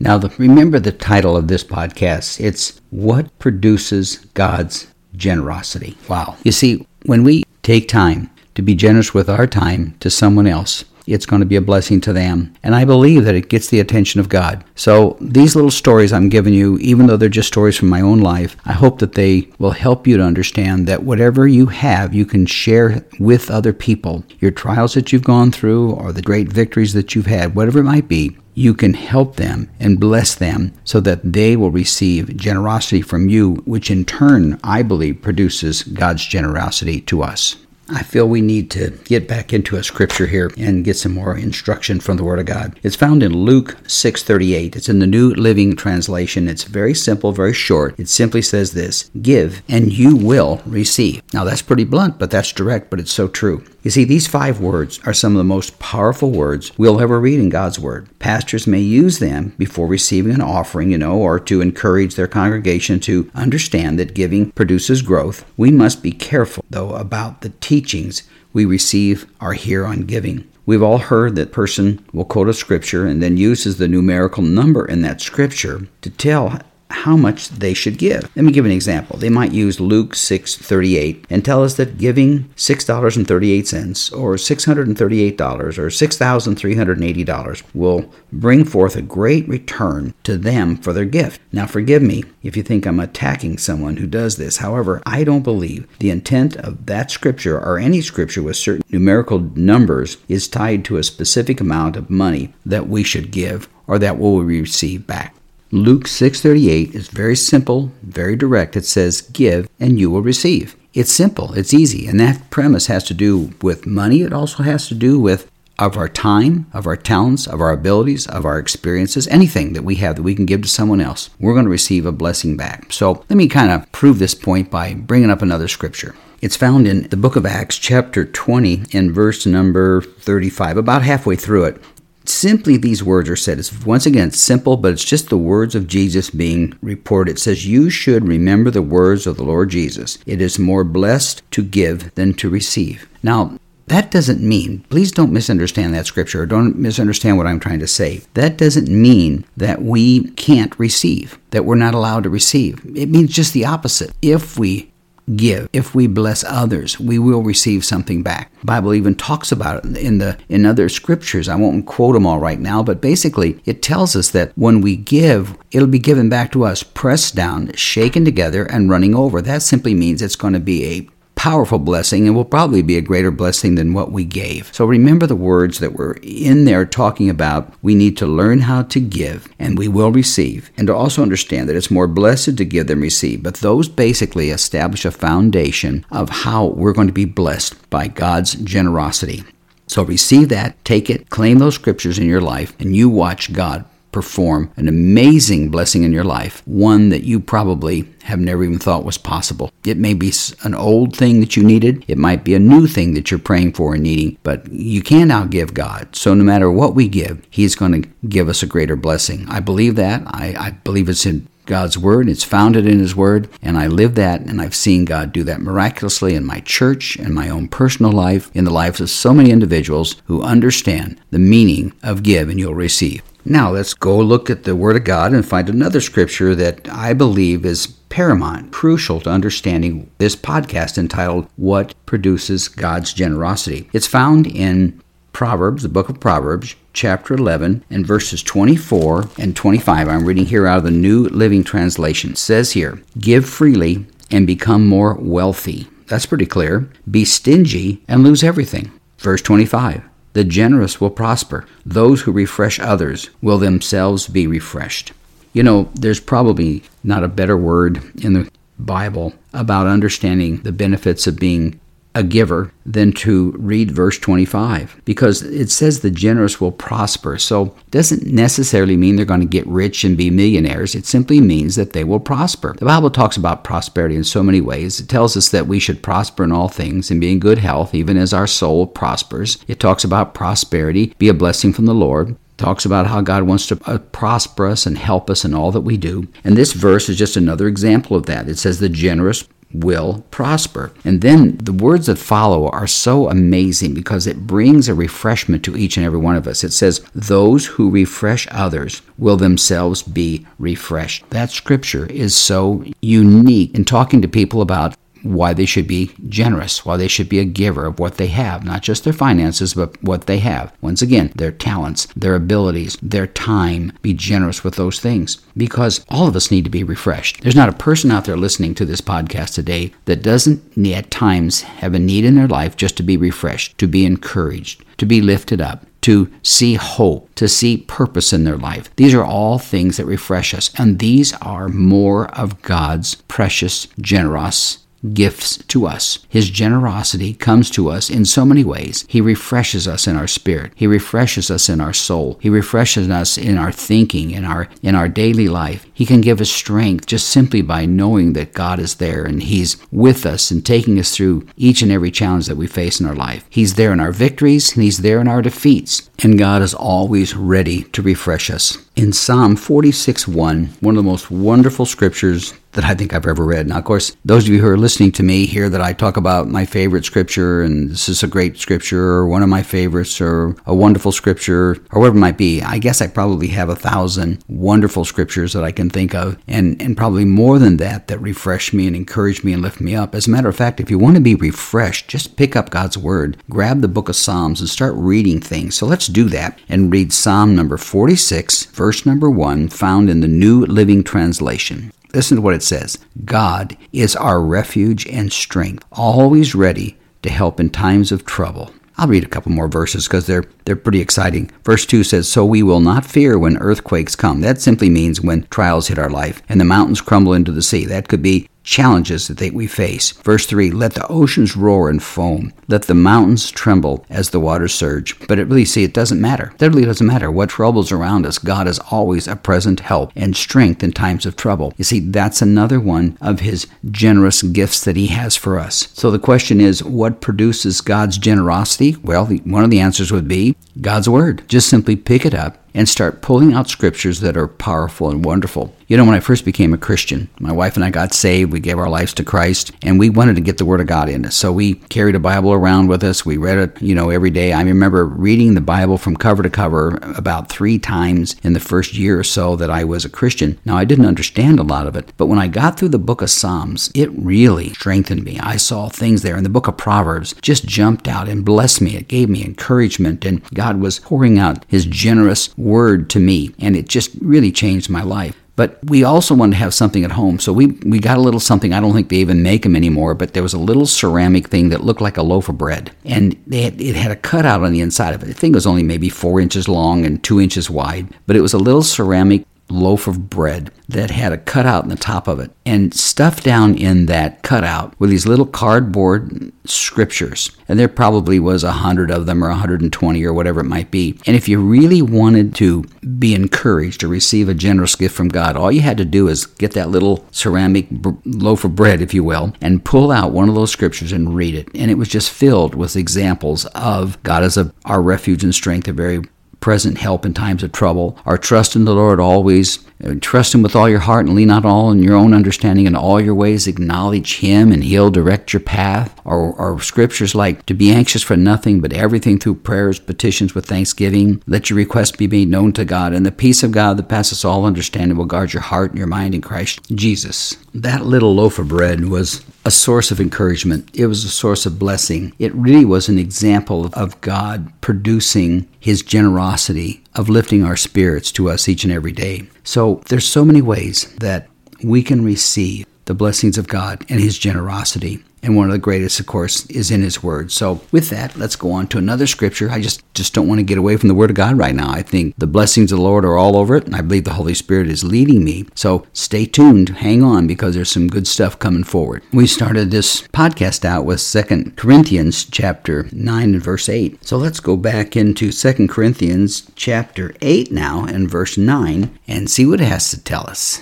Now, 0.00 0.18
the, 0.18 0.28
remember 0.38 0.80
the 0.80 0.92
title 0.92 1.36
of 1.36 1.48
this 1.48 1.64
podcast. 1.64 2.40
It's 2.40 2.80
What 2.90 3.38
Produces 3.38 4.16
God's 4.34 4.88
Generosity. 5.16 5.96
Wow. 6.08 6.36
You 6.42 6.52
see, 6.52 6.86
when 7.06 7.24
we 7.24 7.44
take 7.62 7.88
time 7.88 8.30
to 8.54 8.62
be 8.62 8.74
generous 8.74 9.14
with 9.14 9.30
our 9.30 9.46
time 9.46 9.94
to 10.00 10.10
someone 10.10 10.46
else, 10.46 10.84
it's 11.06 11.26
going 11.26 11.40
to 11.40 11.46
be 11.46 11.56
a 11.56 11.60
blessing 11.60 12.00
to 12.02 12.12
them. 12.12 12.54
And 12.62 12.74
I 12.74 12.84
believe 12.84 13.24
that 13.24 13.34
it 13.34 13.48
gets 13.48 13.68
the 13.68 13.80
attention 13.80 14.20
of 14.20 14.28
God. 14.28 14.64
So 14.74 15.16
these 15.20 15.54
little 15.54 15.70
stories 15.70 16.12
I'm 16.12 16.28
giving 16.28 16.54
you, 16.54 16.78
even 16.78 17.06
though 17.06 17.16
they're 17.16 17.28
just 17.28 17.48
stories 17.48 17.76
from 17.76 17.88
my 17.88 18.00
own 18.00 18.20
life, 18.20 18.56
I 18.64 18.72
hope 18.72 18.98
that 19.00 19.14
they 19.14 19.48
will 19.58 19.72
help 19.72 20.06
you 20.06 20.16
to 20.16 20.22
understand 20.22 20.86
that 20.88 21.02
whatever 21.02 21.46
you 21.46 21.66
have, 21.66 22.14
you 22.14 22.26
can 22.26 22.46
share 22.46 23.04
with 23.18 23.50
other 23.50 23.72
people. 23.72 24.24
Your 24.40 24.50
trials 24.50 24.94
that 24.94 25.12
you've 25.12 25.24
gone 25.24 25.50
through 25.50 25.92
or 25.92 26.12
the 26.12 26.22
great 26.22 26.48
victories 26.48 26.92
that 26.92 27.14
you've 27.14 27.26
had, 27.26 27.54
whatever 27.54 27.80
it 27.80 27.84
might 27.84 28.08
be, 28.08 28.36
you 28.54 28.74
can 28.74 28.94
help 28.94 29.36
them 29.36 29.70
and 29.80 29.98
bless 29.98 30.34
them 30.34 30.74
so 30.84 31.00
that 31.00 31.32
they 31.32 31.56
will 31.56 31.70
receive 31.70 32.36
generosity 32.36 33.00
from 33.00 33.28
you, 33.28 33.54
which 33.64 33.90
in 33.90 34.04
turn, 34.04 34.60
I 34.62 34.82
believe, 34.82 35.22
produces 35.22 35.82
God's 35.82 36.24
generosity 36.24 37.00
to 37.02 37.22
us. 37.22 37.56
I 37.88 38.02
feel 38.02 38.28
we 38.28 38.40
need 38.40 38.70
to 38.72 38.90
get 39.04 39.28
back 39.28 39.52
into 39.52 39.76
a 39.76 39.82
scripture 39.82 40.26
here 40.26 40.50
and 40.56 40.84
get 40.84 40.96
some 40.96 41.12
more 41.12 41.36
instruction 41.36 42.00
from 42.00 42.16
the 42.16 42.24
Word 42.24 42.38
of 42.38 42.46
God. 42.46 42.78
It's 42.82 42.96
found 42.96 43.22
in 43.22 43.32
Luke 43.32 43.76
6:38. 43.86 44.76
It's 44.76 44.88
in 44.88 44.98
the 44.98 45.06
New 45.06 45.34
Living 45.34 45.76
Translation. 45.76 46.48
It's 46.48 46.64
very 46.64 46.94
simple, 46.94 47.32
very 47.32 47.52
short. 47.52 47.94
It 47.98 48.08
simply 48.08 48.40
says 48.42 48.72
this: 48.72 49.10
"Give 49.20 49.62
and 49.68 49.92
you 49.92 50.16
will 50.16 50.62
receive." 50.64 51.22
Now 51.32 51.44
that's 51.44 51.62
pretty 51.62 51.84
blunt, 51.84 52.18
but 52.18 52.30
that's 52.30 52.52
direct, 52.52 52.88
but 52.88 53.00
it's 53.00 53.12
so 53.12 53.28
true. 53.28 53.62
You 53.82 53.90
see, 53.90 54.04
these 54.04 54.28
five 54.28 54.60
words 54.60 55.00
are 55.04 55.12
some 55.12 55.32
of 55.32 55.38
the 55.38 55.44
most 55.44 55.80
powerful 55.80 56.30
words 56.30 56.70
we'll 56.78 57.00
ever 57.00 57.18
read 57.18 57.40
in 57.40 57.48
God's 57.48 57.80
Word. 57.80 58.08
Pastors 58.20 58.66
may 58.68 58.78
use 58.78 59.18
them 59.18 59.54
before 59.58 59.88
receiving 59.88 60.32
an 60.32 60.40
offering, 60.40 60.92
you 60.92 60.98
know, 60.98 61.18
or 61.18 61.40
to 61.40 61.60
encourage 61.60 62.14
their 62.14 62.28
congregation 62.28 63.00
to 63.00 63.28
understand 63.34 63.98
that 63.98 64.14
giving 64.14 64.52
produces 64.52 65.02
growth. 65.02 65.44
We 65.56 65.72
must 65.72 66.00
be 66.00 66.12
careful, 66.12 66.64
though, 66.70 66.94
about 66.94 67.40
the 67.40 67.48
teachings 67.60 68.22
we 68.52 68.64
receive 68.64 69.26
are 69.40 69.54
here 69.54 69.84
on 69.84 70.02
giving. 70.02 70.48
We've 70.64 70.82
all 70.82 70.98
heard 70.98 71.34
that 71.34 71.50
person 71.50 72.04
will 72.12 72.24
quote 72.24 72.48
a 72.48 72.54
scripture 72.54 73.04
and 73.04 73.20
then 73.20 73.36
uses 73.36 73.78
the 73.78 73.88
numerical 73.88 74.44
number 74.44 74.86
in 74.86 75.02
that 75.02 75.20
scripture 75.20 75.88
to 76.02 76.10
tell 76.10 76.60
how 76.92 77.16
much 77.16 77.48
they 77.48 77.74
should 77.74 77.98
give. 77.98 78.30
Let 78.36 78.44
me 78.44 78.52
give 78.52 78.64
an 78.64 78.70
example. 78.70 79.16
They 79.18 79.28
might 79.28 79.52
use 79.52 79.80
Luke 79.80 80.14
6:38 80.14 81.24
and 81.30 81.44
tell 81.44 81.62
us 81.64 81.74
that 81.74 81.98
giving 81.98 82.46
$6.38 82.56 84.12
or 84.12 84.36
$638 84.36 85.78
or 85.78 85.90
$6,380 85.90 87.62
will 87.74 88.12
bring 88.32 88.64
forth 88.64 88.96
a 88.96 89.02
great 89.02 89.48
return 89.48 90.14
to 90.22 90.36
them 90.36 90.76
for 90.76 90.92
their 90.92 91.04
gift. 91.04 91.40
Now 91.52 91.66
forgive 91.66 92.02
me 92.02 92.24
if 92.42 92.56
you 92.56 92.62
think 92.62 92.86
I'm 92.86 93.00
attacking 93.00 93.58
someone 93.58 93.96
who 93.96 94.06
does 94.06 94.36
this. 94.36 94.58
However, 94.58 95.02
I 95.04 95.24
don't 95.24 95.42
believe 95.42 95.86
the 95.98 96.10
intent 96.10 96.56
of 96.56 96.86
that 96.86 97.10
scripture 97.10 97.58
or 97.58 97.78
any 97.78 98.00
scripture 98.00 98.42
with 98.42 98.56
certain 98.56 98.82
numerical 98.90 99.40
numbers 99.54 100.16
is 100.28 100.48
tied 100.48 100.84
to 100.84 100.96
a 100.96 101.02
specific 101.02 101.60
amount 101.60 101.96
of 101.96 102.10
money 102.10 102.52
that 102.64 102.88
we 102.88 103.02
should 103.02 103.30
give 103.30 103.68
or 103.86 103.98
that 103.98 104.16
we 104.16 104.22
will 104.22 104.42
receive 104.42 105.06
back. 105.06 105.34
Luke 105.74 106.06
6:38 106.06 106.94
is 106.94 107.08
very 107.08 107.34
simple, 107.34 107.92
very 108.02 108.36
direct. 108.36 108.76
It 108.76 108.84
says, 108.84 109.22
"Give 109.22 109.66
and 109.80 109.98
you 109.98 110.10
will 110.10 110.20
receive." 110.20 110.76
It's 110.92 111.10
simple, 111.10 111.54
it's 111.54 111.72
easy, 111.72 112.06
and 112.06 112.20
that 112.20 112.50
premise 112.50 112.88
has 112.88 113.04
to 113.04 113.14
do 113.14 113.52
with 113.62 113.86
money. 113.86 114.20
It 114.20 114.34
also 114.34 114.64
has 114.64 114.86
to 114.88 114.94
do 114.94 115.18
with 115.18 115.46
of 115.78 115.96
our 115.96 116.10
time, 116.10 116.66
of 116.74 116.86
our 116.86 116.94
talents, 116.94 117.46
of 117.46 117.62
our 117.62 117.72
abilities, 117.72 118.26
of 118.26 118.44
our 118.44 118.58
experiences, 118.58 119.26
anything 119.30 119.72
that 119.72 119.82
we 119.82 119.94
have 119.94 120.16
that 120.16 120.22
we 120.22 120.34
can 120.34 120.44
give 120.44 120.60
to 120.60 120.68
someone 120.68 121.00
else, 121.00 121.30
we're 121.40 121.54
going 121.54 121.64
to 121.64 121.70
receive 121.70 122.04
a 122.04 122.12
blessing 122.12 122.54
back. 122.54 122.92
So 122.92 123.24
let 123.30 123.38
me 123.38 123.46
kind 123.46 123.70
of 123.70 123.90
prove 123.92 124.18
this 124.18 124.34
point 124.34 124.70
by 124.70 124.92
bringing 124.92 125.30
up 125.30 125.40
another 125.40 125.68
scripture. 125.68 126.14
It's 126.42 126.54
found 126.54 126.86
in 126.86 127.06
the 127.08 127.16
book 127.16 127.34
of 127.34 127.46
Acts, 127.46 127.78
chapter 127.78 128.26
20, 128.26 128.82
in 128.90 129.10
verse 129.10 129.46
number 129.46 130.02
35, 130.02 130.76
about 130.76 131.02
halfway 131.02 131.34
through 131.34 131.64
it 131.64 131.80
simply 132.24 132.76
these 132.76 133.02
words 133.02 133.28
are 133.28 133.36
said. 133.36 133.58
It's 133.58 133.84
once 133.84 134.06
again 134.06 134.30
simple, 134.30 134.76
but 134.76 134.92
it's 134.92 135.04
just 135.04 135.28
the 135.28 135.38
words 135.38 135.74
of 135.74 135.86
Jesus 135.86 136.30
being 136.30 136.76
reported. 136.82 137.36
It 137.36 137.40
says, 137.40 137.66
You 137.66 137.90
should 137.90 138.26
remember 138.26 138.70
the 138.70 138.82
words 138.82 139.26
of 139.26 139.36
the 139.36 139.44
Lord 139.44 139.70
Jesus. 139.70 140.18
It 140.26 140.40
is 140.40 140.58
more 140.58 140.84
blessed 140.84 141.42
to 141.52 141.62
give 141.62 142.14
than 142.14 142.34
to 142.34 142.50
receive. 142.50 143.08
Now, 143.22 143.58
that 143.86 144.10
doesn't 144.10 144.40
mean, 144.40 144.84
please 144.88 145.12
don't 145.12 145.32
misunderstand 145.32 145.92
that 145.92 146.06
scripture 146.06 146.42
or 146.42 146.46
don't 146.46 146.78
misunderstand 146.78 147.36
what 147.36 147.46
I'm 147.46 147.60
trying 147.60 147.80
to 147.80 147.86
say. 147.86 148.22
That 148.34 148.56
doesn't 148.56 148.88
mean 148.88 149.44
that 149.56 149.82
we 149.82 150.30
can't 150.30 150.78
receive, 150.78 151.38
that 151.50 151.64
we're 151.64 151.74
not 151.74 151.94
allowed 151.94 152.22
to 152.22 152.30
receive. 152.30 152.80
It 152.96 153.10
means 153.10 153.34
just 153.34 153.52
the 153.52 153.66
opposite. 153.66 154.12
If 154.22 154.58
we 154.58 154.91
give. 155.36 155.68
If 155.72 155.94
we 155.94 156.06
bless 156.06 156.44
others, 156.44 156.98
we 156.98 157.18
will 157.18 157.42
receive 157.42 157.84
something 157.84 158.22
back. 158.22 158.52
Bible 158.64 158.94
even 158.94 159.14
talks 159.14 159.52
about 159.52 159.84
it 159.84 159.96
in 159.96 160.18
the 160.18 160.38
in 160.48 160.66
other 160.66 160.88
scriptures. 160.88 161.48
I 161.48 161.56
won't 161.56 161.86
quote 161.86 162.14
them 162.14 162.26
all 162.26 162.38
right 162.38 162.60
now, 162.60 162.82
but 162.82 163.00
basically 163.00 163.60
it 163.64 163.82
tells 163.82 164.16
us 164.16 164.30
that 164.30 164.52
when 164.56 164.80
we 164.80 164.96
give, 164.96 165.56
it'll 165.70 165.88
be 165.88 165.98
given 165.98 166.28
back 166.28 166.52
to 166.52 166.64
us, 166.64 166.82
pressed 166.82 167.34
down, 167.34 167.72
shaken 167.74 168.24
together, 168.24 168.64
and 168.64 168.90
running 168.90 169.14
over. 169.14 169.40
That 169.40 169.62
simply 169.62 169.94
means 169.94 170.22
it's 170.22 170.36
going 170.36 170.54
to 170.54 170.60
be 170.60 170.84
a 170.84 171.08
powerful 171.42 171.80
blessing 171.80 172.28
and 172.28 172.36
will 172.36 172.44
probably 172.44 172.82
be 172.82 172.96
a 172.96 173.00
greater 173.00 173.32
blessing 173.32 173.74
than 173.74 173.92
what 173.92 174.12
we 174.12 174.24
gave. 174.24 174.72
So 174.72 174.84
remember 174.84 175.26
the 175.26 175.34
words 175.34 175.80
that 175.80 175.94
were 175.94 176.16
in 176.22 176.66
there 176.66 176.86
talking 176.86 177.28
about 177.28 177.74
we 177.82 177.96
need 177.96 178.16
to 178.18 178.28
learn 178.28 178.60
how 178.60 178.82
to 178.84 179.00
give 179.00 179.48
and 179.58 179.76
we 179.76 179.88
will 179.88 180.12
receive, 180.12 180.70
and 180.76 180.86
to 180.86 180.94
also 180.94 181.20
understand 181.20 181.68
that 181.68 181.74
it's 181.74 181.90
more 181.90 182.06
blessed 182.06 182.56
to 182.58 182.64
give 182.64 182.86
than 182.86 183.00
receive. 183.00 183.42
But 183.42 183.56
those 183.56 183.88
basically 183.88 184.50
establish 184.50 185.04
a 185.04 185.10
foundation 185.10 186.06
of 186.12 186.28
how 186.28 186.66
we're 186.66 186.92
going 186.92 187.08
to 187.08 187.12
be 187.12 187.24
blessed 187.24 187.90
by 187.90 188.06
God's 188.06 188.54
generosity. 188.54 189.42
So 189.88 190.04
receive 190.04 190.48
that, 190.50 190.82
take 190.84 191.10
it, 191.10 191.28
claim 191.28 191.58
those 191.58 191.74
scriptures 191.74 192.20
in 192.20 192.28
your 192.28 192.40
life, 192.40 192.72
and 192.78 192.94
you 192.94 193.08
watch 193.10 193.52
God 193.52 193.84
perform 194.12 194.70
an 194.76 194.88
amazing 194.88 195.70
blessing 195.70 196.04
in 196.04 196.12
your 196.12 196.24
life, 196.24 196.62
one 196.66 197.08
that 197.08 197.24
you 197.24 197.40
probably 197.40 198.08
have 198.24 198.38
never 198.38 198.62
even 198.62 198.78
thought 198.78 199.04
was 199.04 199.18
possible. 199.18 199.72
It 199.84 199.96
may 199.96 200.14
be 200.14 200.32
an 200.62 200.74
old 200.74 201.16
thing 201.16 201.40
that 201.40 201.56
you 201.56 201.62
needed, 201.62 202.04
it 202.06 202.18
might 202.18 202.44
be 202.44 202.54
a 202.54 202.60
new 202.60 202.86
thing 202.86 203.14
that 203.14 203.30
you're 203.30 203.40
praying 203.40 203.72
for 203.72 203.94
and 203.94 204.02
needing, 204.02 204.38
but 204.42 204.70
you 204.70 205.02
can't 205.02 205.30
outgive 205.30 205.74
God. 205.74 206.14
So 206.14 206.34
no 206.34 206.44
matter 206.44 206.70
what 206.70 206.94
we 206.94 207.08
give, 207.08 207.44
He's 207.50 207.74
going 207.74 208.02
to 208.02 208.08
give 208.28 208.48
us 208.48 208.62
a 208.62 208.66
greater 208.66 208.96
blessing. 208.96 209.46
I 209.48 209.60
believe 209.60 209.96
that. 209.96 210.22
I, 210.26 210.54
I 210.58 210.70
believe 210.70 211.08
it's 211.08 211.26
in 211.26 211.48
God's 211.66 211.96
Word. 211.96 212.28
It's 212.28 212.44
founded 212.44 212.86
in 212.86 212.98
His 212.98 213.16
Word, 213.16 213.48
and 213.62 213.78
I 213.78 213.86
live 213.86 214.14
that, 214.16 214.40
and 214.40 214.60
I've 214.60 214.74
seen 214.74 215.04
God 215.04 215.32
do 215.32 215.44
that 215.44 215.60
miraculously 215.60 216.34
in 216.34 216.44
my 216.44 216.60
church 216.60 217.16
in 217.16 217.32
my 217.32 217.48
own 217.48 217.68
personal 217.68 218.12
life, 218.12 218.50
in 218.54 218.64
the 218.64 218.70
lives 218.70 219.00
of 219.00 219.10
so 219.10 219.32
many 219.32 219.50
individuals 219.50 220.20
who 220.26 220.42
understand 220.42 221.20
the 221.30 221.38
meaning 221.38 221.92
of 222.02 222.22
give 222.22 222.48
and 222.48 222.58
you'll 222.58 222.74
receive. 222.74 223.22
Now 223.44 223.72
let's 223.72 223.94
go 223.94 224.18
look 224.18 224.50
at 224.50 224.62
the 224.62 224.76
Word 224.76 224.96
of 224.96 225.04
God 225.04 225.32
and 225.32 225.44
find 225.44 225.68
another 225.68 226.00
scripture 226.00 226.54
that 226.54 226.88
I 226.88 227.12
believe 227.12 227.66
is 227.66 227.88
paramount, 228.08 228.72
crucial 228.72 229.20
to 229.20 229.30
understanding 229.30 230.10
this 230.18 230.36
podcast 230.36 230.96
entitled 230.96 231.48
What 231.56 231.94
Produces 232.06 232.68
God's 232.68 233.12
Generosity. 233.12 233.88
It's 233.92 234.06
found 234.06 234.46
in 234.46 235.02
Proverbs, 235.32 235.82
the 235.82 235.88
book 235.88 236.08
of 236.08 236.20
Proverbs, 236.20 236.76
chapter 236.92 237.34
11, 237.34 237.84
and 237.90 238.06
verses 238.06 238.42
24 238.42 239.30
and 239.38 239.56
25. 239.56 240.08
I'm 240.08 240.24
reading 240.24 240.46
here 240.46 240.66
out 240.66 240.78
of 240.78 240.84
the 240.84 240.90
New 240.90 241.24
Living 241.28 241.64
Translation. 241.64 242.32
It 242.32 242.38
says 242.38 242.72
here, 242.72 243.02
Give 243.18 243.48
freely 243.48 244.06
and 244.30 244.46
become 244.46 244.86
more 244.86 245.14
wealthy. 245.14 245.88
That's 246.06 246.26
pretty 246.26 246.46
clear. 246.46 246.88
Be 247.10 247.24
stingy 247.24 248.04
and 248.06 248.22
lose 248.22 248.44
everything. 248.44 248.92
Verse 249.18 249.42
25. 249.42 250.11
The 250.32 250.44
generous 250.44 251.00
will 251.00 251.10
prosper. 251.10 251.66
Those 251.84 252.22
who 252.22 252.32
refresh 252.32 252.80
others 252.80 253.30
will 253.40 253.58
themselves 253.58 254.28
be 254.28 254.46
refreshed. 254.46 255.12
You 255.52 255.62
know, 255.62 255.90
there's 255.94 256.20
probably 256.20 256.82
not 257.04 257.24
a 257.24 257.28
better 257.28 257.56
word 257.56 258.02
in 258.22 258.32
the 258.32 258.50
Bible 258.78 259.34
about 259.52 259.86
understanding 259.86 260.58
the 260.62 260.72
benefits 260.72 261.26
of 261.26 261.38
being 261.38 261.78
a 262.14 262.22
giver 262.22 262.72
than 262.84 263.12
to 263.12 263.52
read 263.52 263.90
verse 263.90 264.18
25 264.18 265.00
because 265.04 265.42
it 265.42 265.70
says 265.70 266.00
the 266.00 266.10
generous 266.10 266.60
will 266.60 266.72
prosper. 266.72 267.38
So 267.38 267.66
it 267.66 267.90
doesn't 267.90 268.26
necessarily 268.26 268.96
mean 268.96 269.16
they're 269.16 269.24
going 269.24 269.40
to 269.40 269.46
get 269.46 269.66
rich 269.66 270.04
and 270.04 270.16
be 270.16 270.30
millionaires. 270.30 270.94
It 270.94 271.06
simply 271.06 271.40
means 271.40 271.76
that 271.76 271.92
they 271.92 272.04
will 272.04 272.20
prosper. 272.20 272.74
The 272.78 272.84
Bible 272.84 273.10
talks 273.10 273.36
about 273.36 273.64
prosperity 273.64 274.16
in 274.16 274.24
so 274.24 274.42
many 274.42 274.60
ways. 274.60 275.00
It 275.00 275.08
tells 275.08 275.36
us 275.36 275.48
that 275.50 275.66
we 275.66 275.78
should 275.78 276.02
prosper 276.02 276.44
in 276.44 276.52
all 276.52 276.68
things 276.68 277.10
and 277.10 277.20
be 277.20 277.32
in 277.32 277.38
good 277.38 277.58
health 277.58 277.94
even 277.94 278.16
as 278.16 278.32
our 278.32 278.46
soul 278.46 278.86
prospers. 278.86 279.58
It 279.66 279.80
talks 279.80 280.04
about 280.04 280.34
prosperity, 280.34 281.14
be 281.18 281.28
a 281.28 281.34
blessing 281.34 281.72
from 281.72 281.86
the 281.86 281.94
Lord 281.94 282.36
talks 282.58 282.84
about 282.84 283.08
how 283.08 283.20
God 283.20 283.42
wants 283.42 283.66
to 283.66 283.80
uh, 283.86 283.98
prosper 283.98 284.68
us 284.68 284.86
and 284.86 284.96
help 284.96 285.28
us 285.28 285.44
in 285.44 285.52
all 285.52 285.72
that 285.72 285.80
we 285.80 285.96
do. 285.96 286.28
And 286.44 286.56
this 286.56 286.74
verse 286.74 287.08
is 287.08 287.18
just 287.18 287.36
another 287.36 287.66
example 287.66 288.16
of 288.16 288.26
that. 288.26 288.48
It 288.48 288.56
says 288.56 288.78
the 288.78 288.88
generous 288.88 289.48
will 289.72 290.24
prosper. 290.30 290.92
And 291.04 291.20
then 291.20 291.56
the 291.58 291.72
words 291.72 292.06
that 292.06 292.18
follow 292.18 292.68
are 292.68 292.86
so 292.86 293.28
amazing 293.28 293.94
because 293.94 294.26
it 294.26 294.46
brings 294.46 294.88
a 294.88 294.94
refreshment 294.94 295.64
to 295.64 295.76
each 295.76 295.96
and 295.96 296.06
every 296.06 296.18
one 296.18 296.36
of 296.36 296.46
us. 296.46 296.64
It 296.64 296.72
says, 296.72 297.00
Those 297.14 297.66
who 297.66 297.90
refresh 297.90 298.46
others 298.50 299.02
will 299.18 299.36
themselves 299.36 300.02
be 300.02 300.46
refreshed. 300.58 301.28
That 301.30 301.50
scripture 301.50 302.06
is 302.06 302.34
so 302.34 302.84
unique 303.00 303.74
in 303.74 303.84
talking 303.84 304.22
to 304.22 304.28
people 304.28 304.62
about 304.62 304.96
why 305.22 305.52
they 305.52 305.66
should 305.66 305.86
be 305.86 306.10
generous, 306.28 306.84
why 306.84 306.96
they 306.96 307.08
should 307.08 307.28
be 307.28 307.38
a 307.38 307.44
giver 307.44 307.86
of 307.86 307.98
what 307.98 308.16
they 308.16 308.28
have, 308.28 308.64
not 308.64 308.82
just 308.82 309.04
their 309.04 309.12
finances, 309.12 309.74
but 309.74 310.02
what 310.02 310.26
they 310.26 310.38
have. 310.38 310.72
Once 310.80 311.02
again, 311.02 311.32
their 311.34 311.52
talents, 311.52 312.06
their 312.16 312.34
abilities, 312.34 312.96
their 313.02 313.26
time. 313.26 313.92
Be 314.02 314.14
generous 314.14 314.64
with 314.64 314.76
those 314.76 315.00
things 315.00 315.38
because 315.56 316.04
all 316.08 316.26
of 316.26 316.36
us 316.36 316.50
need 316.50 316.64
to 316.64 316.70
be 316.70 316.84
refreshed. 316.84 317.40
There's 317.42 317.56
not 317.56 317.68
a 317.68 317.72
person 317.72 318.10
out 318.10 318.24
there 318.24 318.36
listening 318.36 318.74
to 318.76 318.84
this 318.84 319.00
podcast 319.00 319.54
today 319.54 319.92
that 320.06 320.22
doesn't 320.22 320.62
at 320.92 321.10
times 321.10 321.62
have 321.62 321.94
a 321.94 321.98
need 321.98 322.24
in 322.24 322.34
their 322.34 322.48
life 322.48 322.76
just 322.76 322.96
to 322.96 323.02
be 323.02 323.16
refreshed, 323.16 323.78
to 323.78 323.86
be 323.86 324.04
encouraged, 324.04 324.84
to 324.98 325.06
be 325.06 325.20
lifted 325.20 325.60
up, 325.60 325.86
to 326.02 326.30
see 326.42 326.74
hope, 326.74 327.32
to 327.36 327.48
see 327.48 327.76
purpose 327.76 328.32
in 328.32 328.44
their 328.44 328.56
life. 328.56 328.94
These 328.96 329.14
are 329.14 329.24
all 329.24 329.58
things 329.58 329.96
that 329.96 330.06
refresh 330.06 330.52
us, 330.52 330.70
and 330.78 330.98
these 330.98 331.32
are 331.34 331.68
more 331.68 332.26
of 332.36 332.60
God's 332.62 333.14
precious, 333.14 333.86
generous 334.00 334.78
gifts 335.12 335.58
to 335.68 335.86
us. 335.86 336.20
His 336.28 336.50
generosity 336.50 337.34
comes 337.34 337.70
to 337.70 337.88
us 337.88 338.10
in 338.10 338.24
so 338.24 338.44
many 338.44 338.64
ways. 338.64 339.04
He 339.08 339.20
refreshes 339.20 339.88
us 339.88 340.06
in 340.06 340.16
our 340.16 340.26
spirit. 340.26 340.72
He 340.74 340.86
refreshes 340.86 341.50
us 341.50 341.68
in 341.68 341.80
our 341.80 341.92
soul. 341.92 342.38
He 342.40 342.48
refreshes 342.48 343.10
us 343.10 343.36
in 343.36 343.58
our 343.58 343.72
thinking, 343.72 344.30
in 344.30 344.44
our 344.44 344.68
in 344.82 344.94
our 344.94 345.08
daily 345.08 345.48
life. 345.48 345.86
He 345.92 346.06
can 346.06 346.20
give 346.20 346.40
us 346.40 346.50
strength 346.50 347.06
just 347.06 347.28
simply 347.28 347.62
by 347.62 347.86
knowing 347.86 348.32
that 348.32 348.54
God 348.54 348.78
is 348.78 348.96
there 348.96 349.24
and 349.24 349.42
he's 349.42 349.76
with 349.90 350.24
us 350.24 350.50
and 350.50 350.64
taking 350.64 350.98
us 350.98 351.14
through 351.14 351.46
each 351.56 351.82
and 351.82 351.92
every 351.92 352.10
challenge 352.10 352.46
that 352.46 352.56
we 352.56 352.66
face 352.66 353.00
in 353.00 353.06
our 353.06 353.14
life. 353.14 353.44
He's 353.50 353.74
there 353.74 353.92
in 353.92 354.00
our 354.00 354.12
victories 354.12 354.74
and 354.74 354.82
he's 354.82 354.98
there 354.98 355.20
in 355.20 355.28
our 355.28 355.42
defeats. 355.42 356.10
And 356.22 356.38
God 356.38 356.62
is 356.62 356.74
always 356.74 357.34
ready 357.34 357.82
to 357.84 358.02
refresh 358.02 358.50
us. 358.50 358.78
In 358.94 359.14
Psalm 359.14 359.56
46 359.56 360.28
1, 360.28 360.66
one 360.80 360.98
of 360.98 361.02
the 361.02 361.10
most 361.10 361.30
wonderful 361.30 361.86
scriptures 361.86 362.52
that 362.72 362.84
I 362.84 362.94
think 362.94 363.12
I've 363.12 363.26
ever 363.26 363.44
read. 363.44 363.68
Now, 363.68 363.78
of 363.78 363.84
course, 363.84 364.16
those 364.24 364.44
of 364.44 364.52
you 364.52 364.60
who 364.60 364.68
are 364.68 364.78
listening 364.78 365.12
to 365.12 365.22
me 365.22 365.46
hear 365.46 365.68
that 365.68 365.80
I 365.80 365.92
talk 365.92 366.16
about 366.16 366.48
my 366.48 366.64
favorite 366.64 367.04
scripture, 367.04 367.62
and 367.62 367.90
this 367.90 368.08
is 368.08 368.22
a 368.22 368.26
great 368.26 368.58
scripture, 368.58 369.02
or 369.02 369.26
one 369.26 369.42
of 369.42 369.48
my 369.48 369.62
favorites, 369.62 370.20
or 370.20 370.56
a 370.66 370.74
wonderful 370.74 371.12
scripture, 371.12 371.76
or 371.92 372.00
whatever 372.00 372.16
it 372.16 372.20
might 372.20 372.38
be. 372.38 372.62
I 372.62 372.78
guess 372.78 373.02
I 373.02 373.06
probably 373.08 373.48
have 373.48 373.68
a 373.68 373.76
thousand 373.76 374.42
wonderful 374.48 375.04
scriptures 375.04 375.52
that 375.52 375.64
I 375.64 375.72
can 375.72 375.90
think 375.90 376.14
of, 376.14 376.38
and, 376.48 376.80
and 376.80 376.96
probably 376.96 377.24
more 377.24 377.58
than 377.58 377.76
that 377.76 378.08
that 378.08 378.18
refresh 378.18 378.72
me 378.72 378.86
and 378.86 378.96
encourage 378.96 379.44
me 379.44 379.52
and 379.52 379.62
lift 379.62 379.80
me 379.80 379.94
up. 379.94 380.14
As 380.14 380.26
a 380.26 380.30
matter 380.30 380.48
of 380.48 380.56
fact, 380.56 380.80
if 380.80 380.90
you 380.90 380.98
want 380.98 381.16
to 381.16 381.22
be 381.22 381.34
refreshed, 381.34 382.08
just 382.08 382.36
pick 382.36 382.56
up 382.56 382.70
God's 382.70 382.96
Word, 382.96 383.36
grab 383.50 383.82
the 383.82 383.88
book 383.88 384.08
of 384.08 384.16
Psalms, 384.16 384.60
and 384.60 384.68
start 384.68 384.94
reading 384.96 385.40
things. 385.40 385.74
So 385.74 385.86
let's 385.86 386.06
do 386.06 386.24
that 386.30 386.58
and 386.68 386.90
read 386.90 387.12
Psalm 387.12 387.54
number 387.54 387.76
46, 387.76 388.64
verse 388.82 389.06
number 389.06 389.30
1, 389.30 389.68
found 389.68 390.10
in 390.10 390.18
the 390.18 390.26
New 390.26 390.66
Living 390.66 391.04
Translation. 391.04 391.92
Listen 392.14 392.34
to 392.34 392.42
what 392.42 392.52
it 392.54 392.64
says 392.64 392.98
God 393.24 393.76
is 393.92 394.16
our 394.16 394.42
refuge 394.42 395.06
and 395.06 395.32
strength, 395.32 395.84
always 395.92 396.56
ready 396.56 396.98
to 397.22 397.30
help 397.30 397.60
in 397.60 397.70
times 397.70 398.10
of 398.10 398.24
trouble. 398.24 398.72
I'll 398.98 399.06
read 399.06 399.22
a 399.22 399.28
couple 399.28 399.52
more 399.52 399.68
verses 399.68 400.08
because 400.08 400.26
they're 400.26 400.46
they're 400.64 400.74
pretty 400.74 401.00
exciting. 401.00 401.48
Verse 401.64 401.86
2 401.86 402.02
says, 402.02 402.28
So 402.28 402.44
we 402.44 402.64
will 402.64 402.80
not 402.80 403.06
fear 403.06 403.38
when 403.38 403.56
earthquakes 403.58 404.16
come. 404.16 404.40
That 404.40 404.60
simply 404.60 404.90
means 404.90 405.20
when 405.20 405.44
trials 405.44 405.86
hit 405.86 405.98
our 406.00 406.10
life 406.10 406.42
and 406.48 406.60
the 406.60 406.64
mountains 406.64 407.00
crumble 407.00 407.34
into 407.34 407.52
the 407.52 407.62
sea. 407.62 407.84
That 407.86 408.08
could 408.08 408.20
be 408.20 408.48
challenges 408.62 409.28
that 409.28 409.54
we 409.54 409.66
face. 409.66 410.12
Verse 410.12 410.46
3 410.46 410.70
Let 410.70 410.94
the 410.94 411.06
oceans 411.08 411.56
roar 411.56 411.88
and 411.88 412.02
foam, 412.02 412.52
let 412.68 412.82
the 412.82 412.94
mountains 412.94 413.50
tremble 413.50 414.04
as 414.08 414.30
the 414.30 414.40
waters 414.40 414.74
surge. 414.74 415.18
But 415.26 415.38
it 415.38 415.46
really, 415.48 415.64
see, 415.64 415.84
it 415.84 415.94
doesn't 415.94 416.20
matter. 416.20 416.52
It 416.58 416.66
really 416.66 416.84
doesn't 416.84 417.06
matter 417.06 417.30
what 417.30 417.50
troubles 417.50 417.92
around 417.92 418.26
us. 418.26 418.38
God 418.38 418.68
is 418.68 418.78
always 418.90 419.28
a 419.28 419.36
present 419.36 419.80
help 419.80 420.12
and 420.16 420.36
strength 420.36 420.82
in 420.82 420.92
times 420.92 421.26
of 421.26 421.36
trouble. 421.36 421.72
You 421.76 421.84
see, 421.84 422.00
that's 422.00 422.42
another 422.42 422.80
one 422.80 423.18
of 423.20 423.40
His 423.40 423.66
generous 423.90 424.42
gifts 424.42 424.84
that 424.84 424.96
He 424.96 425.08
has 425.08 425.36
for 425.36 425.58
us. 425.58 425.88
So 425.94 426.10
the 426.10 426.18
question 426.18 426.60
is, 426.60 426.82
what 426.82 427.20
produces 427.20 427.80
God's 427.80 428.18
generosity? 428.18 428.96
Well, 429.02 429.26
one 429.26 429.64
of 429.64 429.70
the 429.70 429.80
answers 429.80 430.12
would 430.12 430.28
be 430.28 430.56
God's 430.80 431.08
Word. 431.08 431.42
Just 431.48 431.68
simply 431.68 431.96
pick 431.96 432.24
it 432.24 432.34
up 432.34 432.58
and 432.74 432.88
start 432.88 433.20
pulling 433.22 433.52
out 433.52 433.68
scriptures 433.68 434.20
that 434.20 434.36
are 434.36 434.48
powerful 434.48 435.10
and 435.10 435.24
wonderful. 435.24 435.74
You 435.92 435.98
know, 435.98 436.06
when 436.06 436.14
I 436.14 436.20
first 436.20 436.46
became 436.46 436.72
a 436.72 436.78
Christian, 436.78 437.28
my 437.38 437.52
wife 437.52 437.76
and 437.76 437.84
I 437.84 437.90
got 437.90 438.14
saved, 438.14 438.50
we 438.50 438.60
gave 438.60 438.78
our 438.78 438.88
lives 438.88 439.12
to 439.12 439.24
Christ, 439.24 439.72
and 439.82 439.98
we 439.98 440.08
wanted 440.08 440.36
to 440.36 440.40
get 440.40 440.56
the 440.56 440.64
Word 440.64 440.80
of 440.80 440.86
God 440.86 441.10
in 441.10 441.26
us. 441.26 441.34
So 441.36 441.52
we 441.52 441.74
carried 441.74 442.14
a 442.14 442.18
Bible 442.18 442.54
around 442.54 442.86
with 442.86 443.04
us. 443.04 443.26
We 443.26 443.36
read 443.36 443.58
it, 443.58 443.82
you 443.82 443.94
know, 443.94 444.08
every 444.08 444.30
day. 444.30 444.54
I 444.54 444.62
remember 444.62 445.04
reading 445.04 445.52
the 445.52 445.60
Bible 445.60 445.98
from 445.98 446.16
cover 446.16 446.42
to 446.42 446.48
cover 446.48 446.98
about 447.02 447.50
three 447.50 447.78
times 447.78 448.36
in 448.42 448.54
the 448.54 448.58
first 448.58 448.94
year 448.94 449.18
or 449.18 449.22
so 449.22 449.54
that 449.56 449.68
I 449.68 449.84
was 449.84 450.06
a 450.06 450.08
Christian. 450.08 450.58
Now, 450.64 450.78
I 450.78 450.86
didn't 450.86 451.04
understand 451.04 451.58
a 451.58 451.62
lot 451.62 451.86
of 451.86 451.94
it, 451.94 452.10
but 452.16 452.24
when 452.24 452.38
I 452.38 452.48
got 452.48 452.78
through 452.78 452.88
the 452.88 452.98
book 452.98 453.20
of 453.20 453.28
Psalms, 453.28 453.90
it 453.94 454.08
really 454.12 454.72
strengthened 454.72 455.24
me. 455.24 455.38
I 455.40 455.58
saw 455.58 455.90
things 455.90 456.22
there 456.22 456.38
in 456.38 456.42
the 456.42 456.48
book 456.48 456.68
of 456.68 456.78
Proverbs 456.78 457.34
just 457.42 457.66
jumped 457.66 458.08
out 458.08 458.30
and 458.30 458.46
blessed 458.46 458.80
me. 458.80 458.96
It 458.96 459.08
gave 459.08 459.28
me 459.28 459.44
encouragement, 459.44 460.24
and 460.24 460.42
God 460.54 460.80
was 460.80 461.00
pouring 461.00 461.38
out 461.38 461.66
His 461.68 461.84
generous 461.84 462.56
word 462.56 463.10
to 463.10 463.20
me, 463.20 463.54
and 463.58 463.76
it 463.76 463.88
just 463.88 464.14
really 464.22 464.50
changed 464.50 464.88
my 464.88 465.02
life. 465.02 465.36
But 465.62 465.78
we 465.84 466.02
also 466.02 466.34
wanted 466.34 466.54
to 466.54 466.58
have 466.58 466.74
something 466.74 467.04
at 467.04 467.12
home, 467.12 467.38
so 467.38 467.52
we, 467.52 467.66
we 467.86 468.00
got 468.00 468.18
a 468.18 468.20
little 468.20 468.40
something. 468.40 468.72
I 468.72 468.80
don't 468.80 468.94
think 468.94 469.10
they 469.10 469.18
even 469.18 469.44
make 469.44 469.62
them 469.62 469.76
anymore, 469.76 470.12
but 470.12 470.34
there 470.34 470.42
was 470.42 470.54
a 470.54 470.58
little 470.58 470.86
ceramic 470.86 471.46
thing 471.46 471.68
that 471.68 471.84
looked 471.84 472.00
like 472.00 472.16
a 472.16 472.22
loaf 472.24 472.48
of 472.48 472.58
bread, 472.58 472.90
and 473.04 473.34
had, 473.48 473.80
it 473.80 473.94
had 473.94 474.10
a 474.10 474.16
cutout 474.16 474.64
on 474.64 474.72
the 474.72 474.80
inside 474.80 475.14
of 475.14 475.22
it. 475.22 475.32
Think 475.36 475.52
it 475.52 475.54
was 475.54 475.66
only 475.68 475.84
maybe 475.84 476.08
four 476.08 476.40
inches 476.40 476.68
long 476.68 477.06
and 477.06 477.22
two 477.22 477.40
inches 477.40 477.70
wide, 477.70 478.08
but 478.26 478.34
it 478.34 478.40
was 478.40 478.52
a 478.52 478.58
little 478.58 478.82
ceramic 478.82 479.46
loaf 479.72 480.06
of 480.06 480.28
bread 480.30 480.70
that 480.88 481.10
had 481.10 481.32
a 481.32 481.38
cutout 481.38 481.84
in 481.84 481.88
the 481.88 481.96
top 481.96 482.28
of 482.28 482.38
it. 482.38 482.50
And 482.64 482.94
stuffed 482.94 483.42
down 483.42 483.74
in 483.74 484.06
that 484.06 484.42
cutout 484.42 484.98
were 485.00 485.06
these 485.06 485.26
little 485.26 485.46
cardboard 485.46 486.52
scriptures. 486.64 487.50
And 487.68 487.78
there 487.78 487.88
probably 487.88 488.38
was 488.38 488.62
a 488.62 488.72
hundred 488.72 489.10
of 489.10 489.26
them 489.26 489.42
or 489.42 489.48
120 489.48 490.24
or 490.24 490.32
whatever 490.32 490.60
it 490.60 490.64
might 490.64 490.90
be. 490.90 491.18
And 491.26 491.34
if 491.34 491.48
you 491.48 491.60
really 491.60 492.02
wanted 492.02 492.54
to 492.56 492.84
be 493.18 493.34
encouraged 493.34 494.00
to 494.00 494.08
receive 494.08 494.48
a 494.48 494.54
generous 494.54 494.94
gift 494.94 495.16
from 495.16 495.28
God, 495.28 495.56
all 495.56 495.72
you 495.72 495.80
had 495.80 495.96
to 495.98 496.04
do 496.04 496.28
is 496.28 496.46
get 496.46 496.72
that 496.72 496.90
little 496.90 497.24
ceramic 497.30 497.88
loaf 498.24 498.64
of 498.64 498.76
bread, 498.76 499.00
if 499.00 499.14
you 499.14 499.24
will, 499.24 499.54
and 499.60 499.84
pull 499.84 500.10
out 500.10 500.32
one 500.32 500.48
of 500.48 500.54
those 500.54 500.70
scriptures 500.70 501.12
and 501.12 501.34
read 501.34 501.54
it. 501.54 501.68
And 501.74 501.90
it 501.90 501.98
was 501.98 502.08
just 502.08 502.30
filled 502.30 502.74
with 502.74 502.96
examples 502.96 503.64
of 503.66 504.22
God 504.22 504.42
as 504.42 504.56
a, 504.56 504.72
our 504.84 505.00
refuge 505.02 505.42
and 505.42 505.54
strength, 505.54 505.88
a 505.88 505.92
very 505.92 506.22
present 506.62 506.96
help 506.96 507.26
in 507.26 507.34
times 507.34 507.62
of 507.62 507.72
trouble. 507.72 508.16
Our 508.24 508.38
trust 508.38 508.74
in 508.74 508.86
the 508.86 508.94
Lord 508.94 509.20
always. 509.20 509.80
Trust 510.20 510.54
Him 510.54 510.62
with 510.62 510.74
all 510.74 510.88
your 510.88 511.00
heart 511.00 511.26
and 511.26 511.34
lean 511.34 511.48
not 511.48 511.64
all 511.64 511.90
in 511.90 512.02
your 512.02 512.16
own 512.16 512.34
understanding. 512.34 512.86
In 512.86 512.96
all 512.96 513.20
your 513.20 513.34
ways, 513.34 513.66
acknowledge 513.66 514.38
Him 514.38 514.72
and 514.72 514.82
He'll 514.82 515.10
direct 515.10 515.52
your 515.52 515.60
path. 515.60 516.20
Or, 516.24 516.52
or 516.54 516.80
scriptures 516.80 517.34
like 517.34 517.66
to 517.66 517.74
be 517.74 517.90
anxious 517.90 518.22
for 518.22 518.36
nothing 518.36 518.80
but 518.80 518.92
everything 518.92 519.38
through 519.38 519.56
prayers, 519.56 519.98
petitions 519.98 520.54
with 520.54 520.66
thanksgiving. 520.66 521.42
Let 521.46 521.68
your 521.68 521.76
requests 521.76 522.16
be 522.16 522.28
made 522.28 522.48
known 522.48 522.72
to 522.74 522.84
God. 522.84 523.12
And 523.12 523.26
the 523.26 523.32
peace 523.32 523.62
of 523.62 523.72
God 523.72 523.96
that 523.96 524.08
passes 524.08 524.44
all 524.44 524.64
understanding 524.64 525.16
will 525.16 525.24
guard 525.24 525.52
your 525.52 525.62
heart 525.62 525.90
and 525.90 525.98
your 525.98 526.06
mind 526.06 526.34
in 526.34 526.40
Christ 526.40 526.80
Jesus. 526.94 527.56
That 527.74 528.06
little 528.06 528.34
loaf 528.34 528.58
of 528.58 528.68
bread 528.68 529.06
was 529.06 529.44
a 529.64 529.70
source 529.70 530.10
of 530.10 530.20
encouragement. 530.20 530.90
It 530.94 531.06
was 531.06 531.24
a 531.24 531.30
source 531.30 531.66
of 531.66 531.78
blessing. 531.78 532.32
It 532.38 532.54
really 532.54 532.84
was 532.84 533.08
an 533.08 533.18
example 533.18 533.86
of 533.92 534.20
God 534.20 534.72
producing 534.80 535.68
His 535.80 536.02
generosity 536.02 537.01
of 537.14 537.28
lifting 537.28 537.64
our 537.64 537.76
spirits 537.76 538.32
to 538.32 538.50
us 538.50 538.68
each 538.68 538.84
and 538.84 538.92
every 538.92 539.12
day. 539.12 539.48
So 539.64 540.02
there's 540.08 540.26
so 540.26 540.44
many 540.44 540.62
ways 540.62 541.12
that 541.16 541.48
we 541.82 542.02
can 542.02 542.24
receive 542.24 542.86
the 543.04 543.14
blessings 543.14 543.58
of 543.58 543.68
God 543.68 544.04
and 544.08 544.20
His 544.20 544.38
generosity. 544.38 545.22
And 545.44 545.56
one 545.56 545.66
of 545.66 545.72
the 545.72 545.78
greatest, 545.78 546.20
of 546.20 546.26
course, 546.26 546.66
is 546.66 546.92
in 546.92 547.02
His 547.02 547.20
Word. 547.20 547.50
So, 547.50 547.80
with 547.90 548.10
that, 548.10 548.36
let's 548.36 548.54
go 548.54 548.70
on 548.70 548.86
to 548.88 548.98
another 548.98 549.26
scripture. 549.26 549.70
I 549.70 549.80
just, 549.80 550.02
just 550.14 550.34
don't 550.34 550.46
want 550.46 550.60
to 550.60 550.64
get 550.64 550.78
away 550.78 550.96
from 550.96 551.08
the 551.08 551.16
Word 551.16 551.30
of 551.30 551.36
God 551.36 551.58
right 551.58 551.74
now. 551.74 551.90
I 551.90 552.02
think 552.02 552.36
the 552.38 552.46
blessings 552.46 552.92
of 552.92 552.98
the 552.98 553.04
Lord 553.04 553.24
are 553.24 553.36
all 553.36 553.56
over 553.56 553.74
it, 553.74 553.84
and 553.84 553.96
I 553.96 554.02
believe 554.02 554.22
the 554.22 554.34
Holy 554.34 554.54
Spirit 554.54 554.86
is 554.86 555.02
leading 555.02 555.42
me. 555.42 555.66
So, 555.74 556.06
stay 556.12 556.46
tuned, 556.46 556.90
hang 556.90 557.24
on, 557.24 557.48
because 557.48 557.74
there's 557.74 557.90
some 557.90 558.06
good 558.06 558.28
stuff 558.28 558.56
coming 558.60 558.84
forward. 558.84 559.24
We 559.32 559.48
started 559.48 559.90
this 559.90 560.22
podcast 560.28 560.84
out 560.84 561.04
with 561.04 561.20
Second 561.20 561.76
Corinthians 561.76 562.44
chapter 562.44 563.08
9 563.10 563.54
and 563.54 563.62
verse 563.62 563.88
8. 563.88 564.24
So, 564.24 564.36
let's 564.36 564.60
go 564.60 564.76
back 564.76 565.16
into 565.16 565.50
Second 565.50 565.88
Corinthians 565.88 566.70
chapter 566.76 567.34
8 567.40 567.72
now 567.72 568.04
and 568.04 568.30
verse 568.30 568.56
9 568.56 569.18
and 569.26 569.50
see 569.50 569.66
what 569.66 569.80
it 569.80 569.88
has 569.88 570.10
to 570.12 570.22
tell 570.22 570.48
us. 570.48 570.80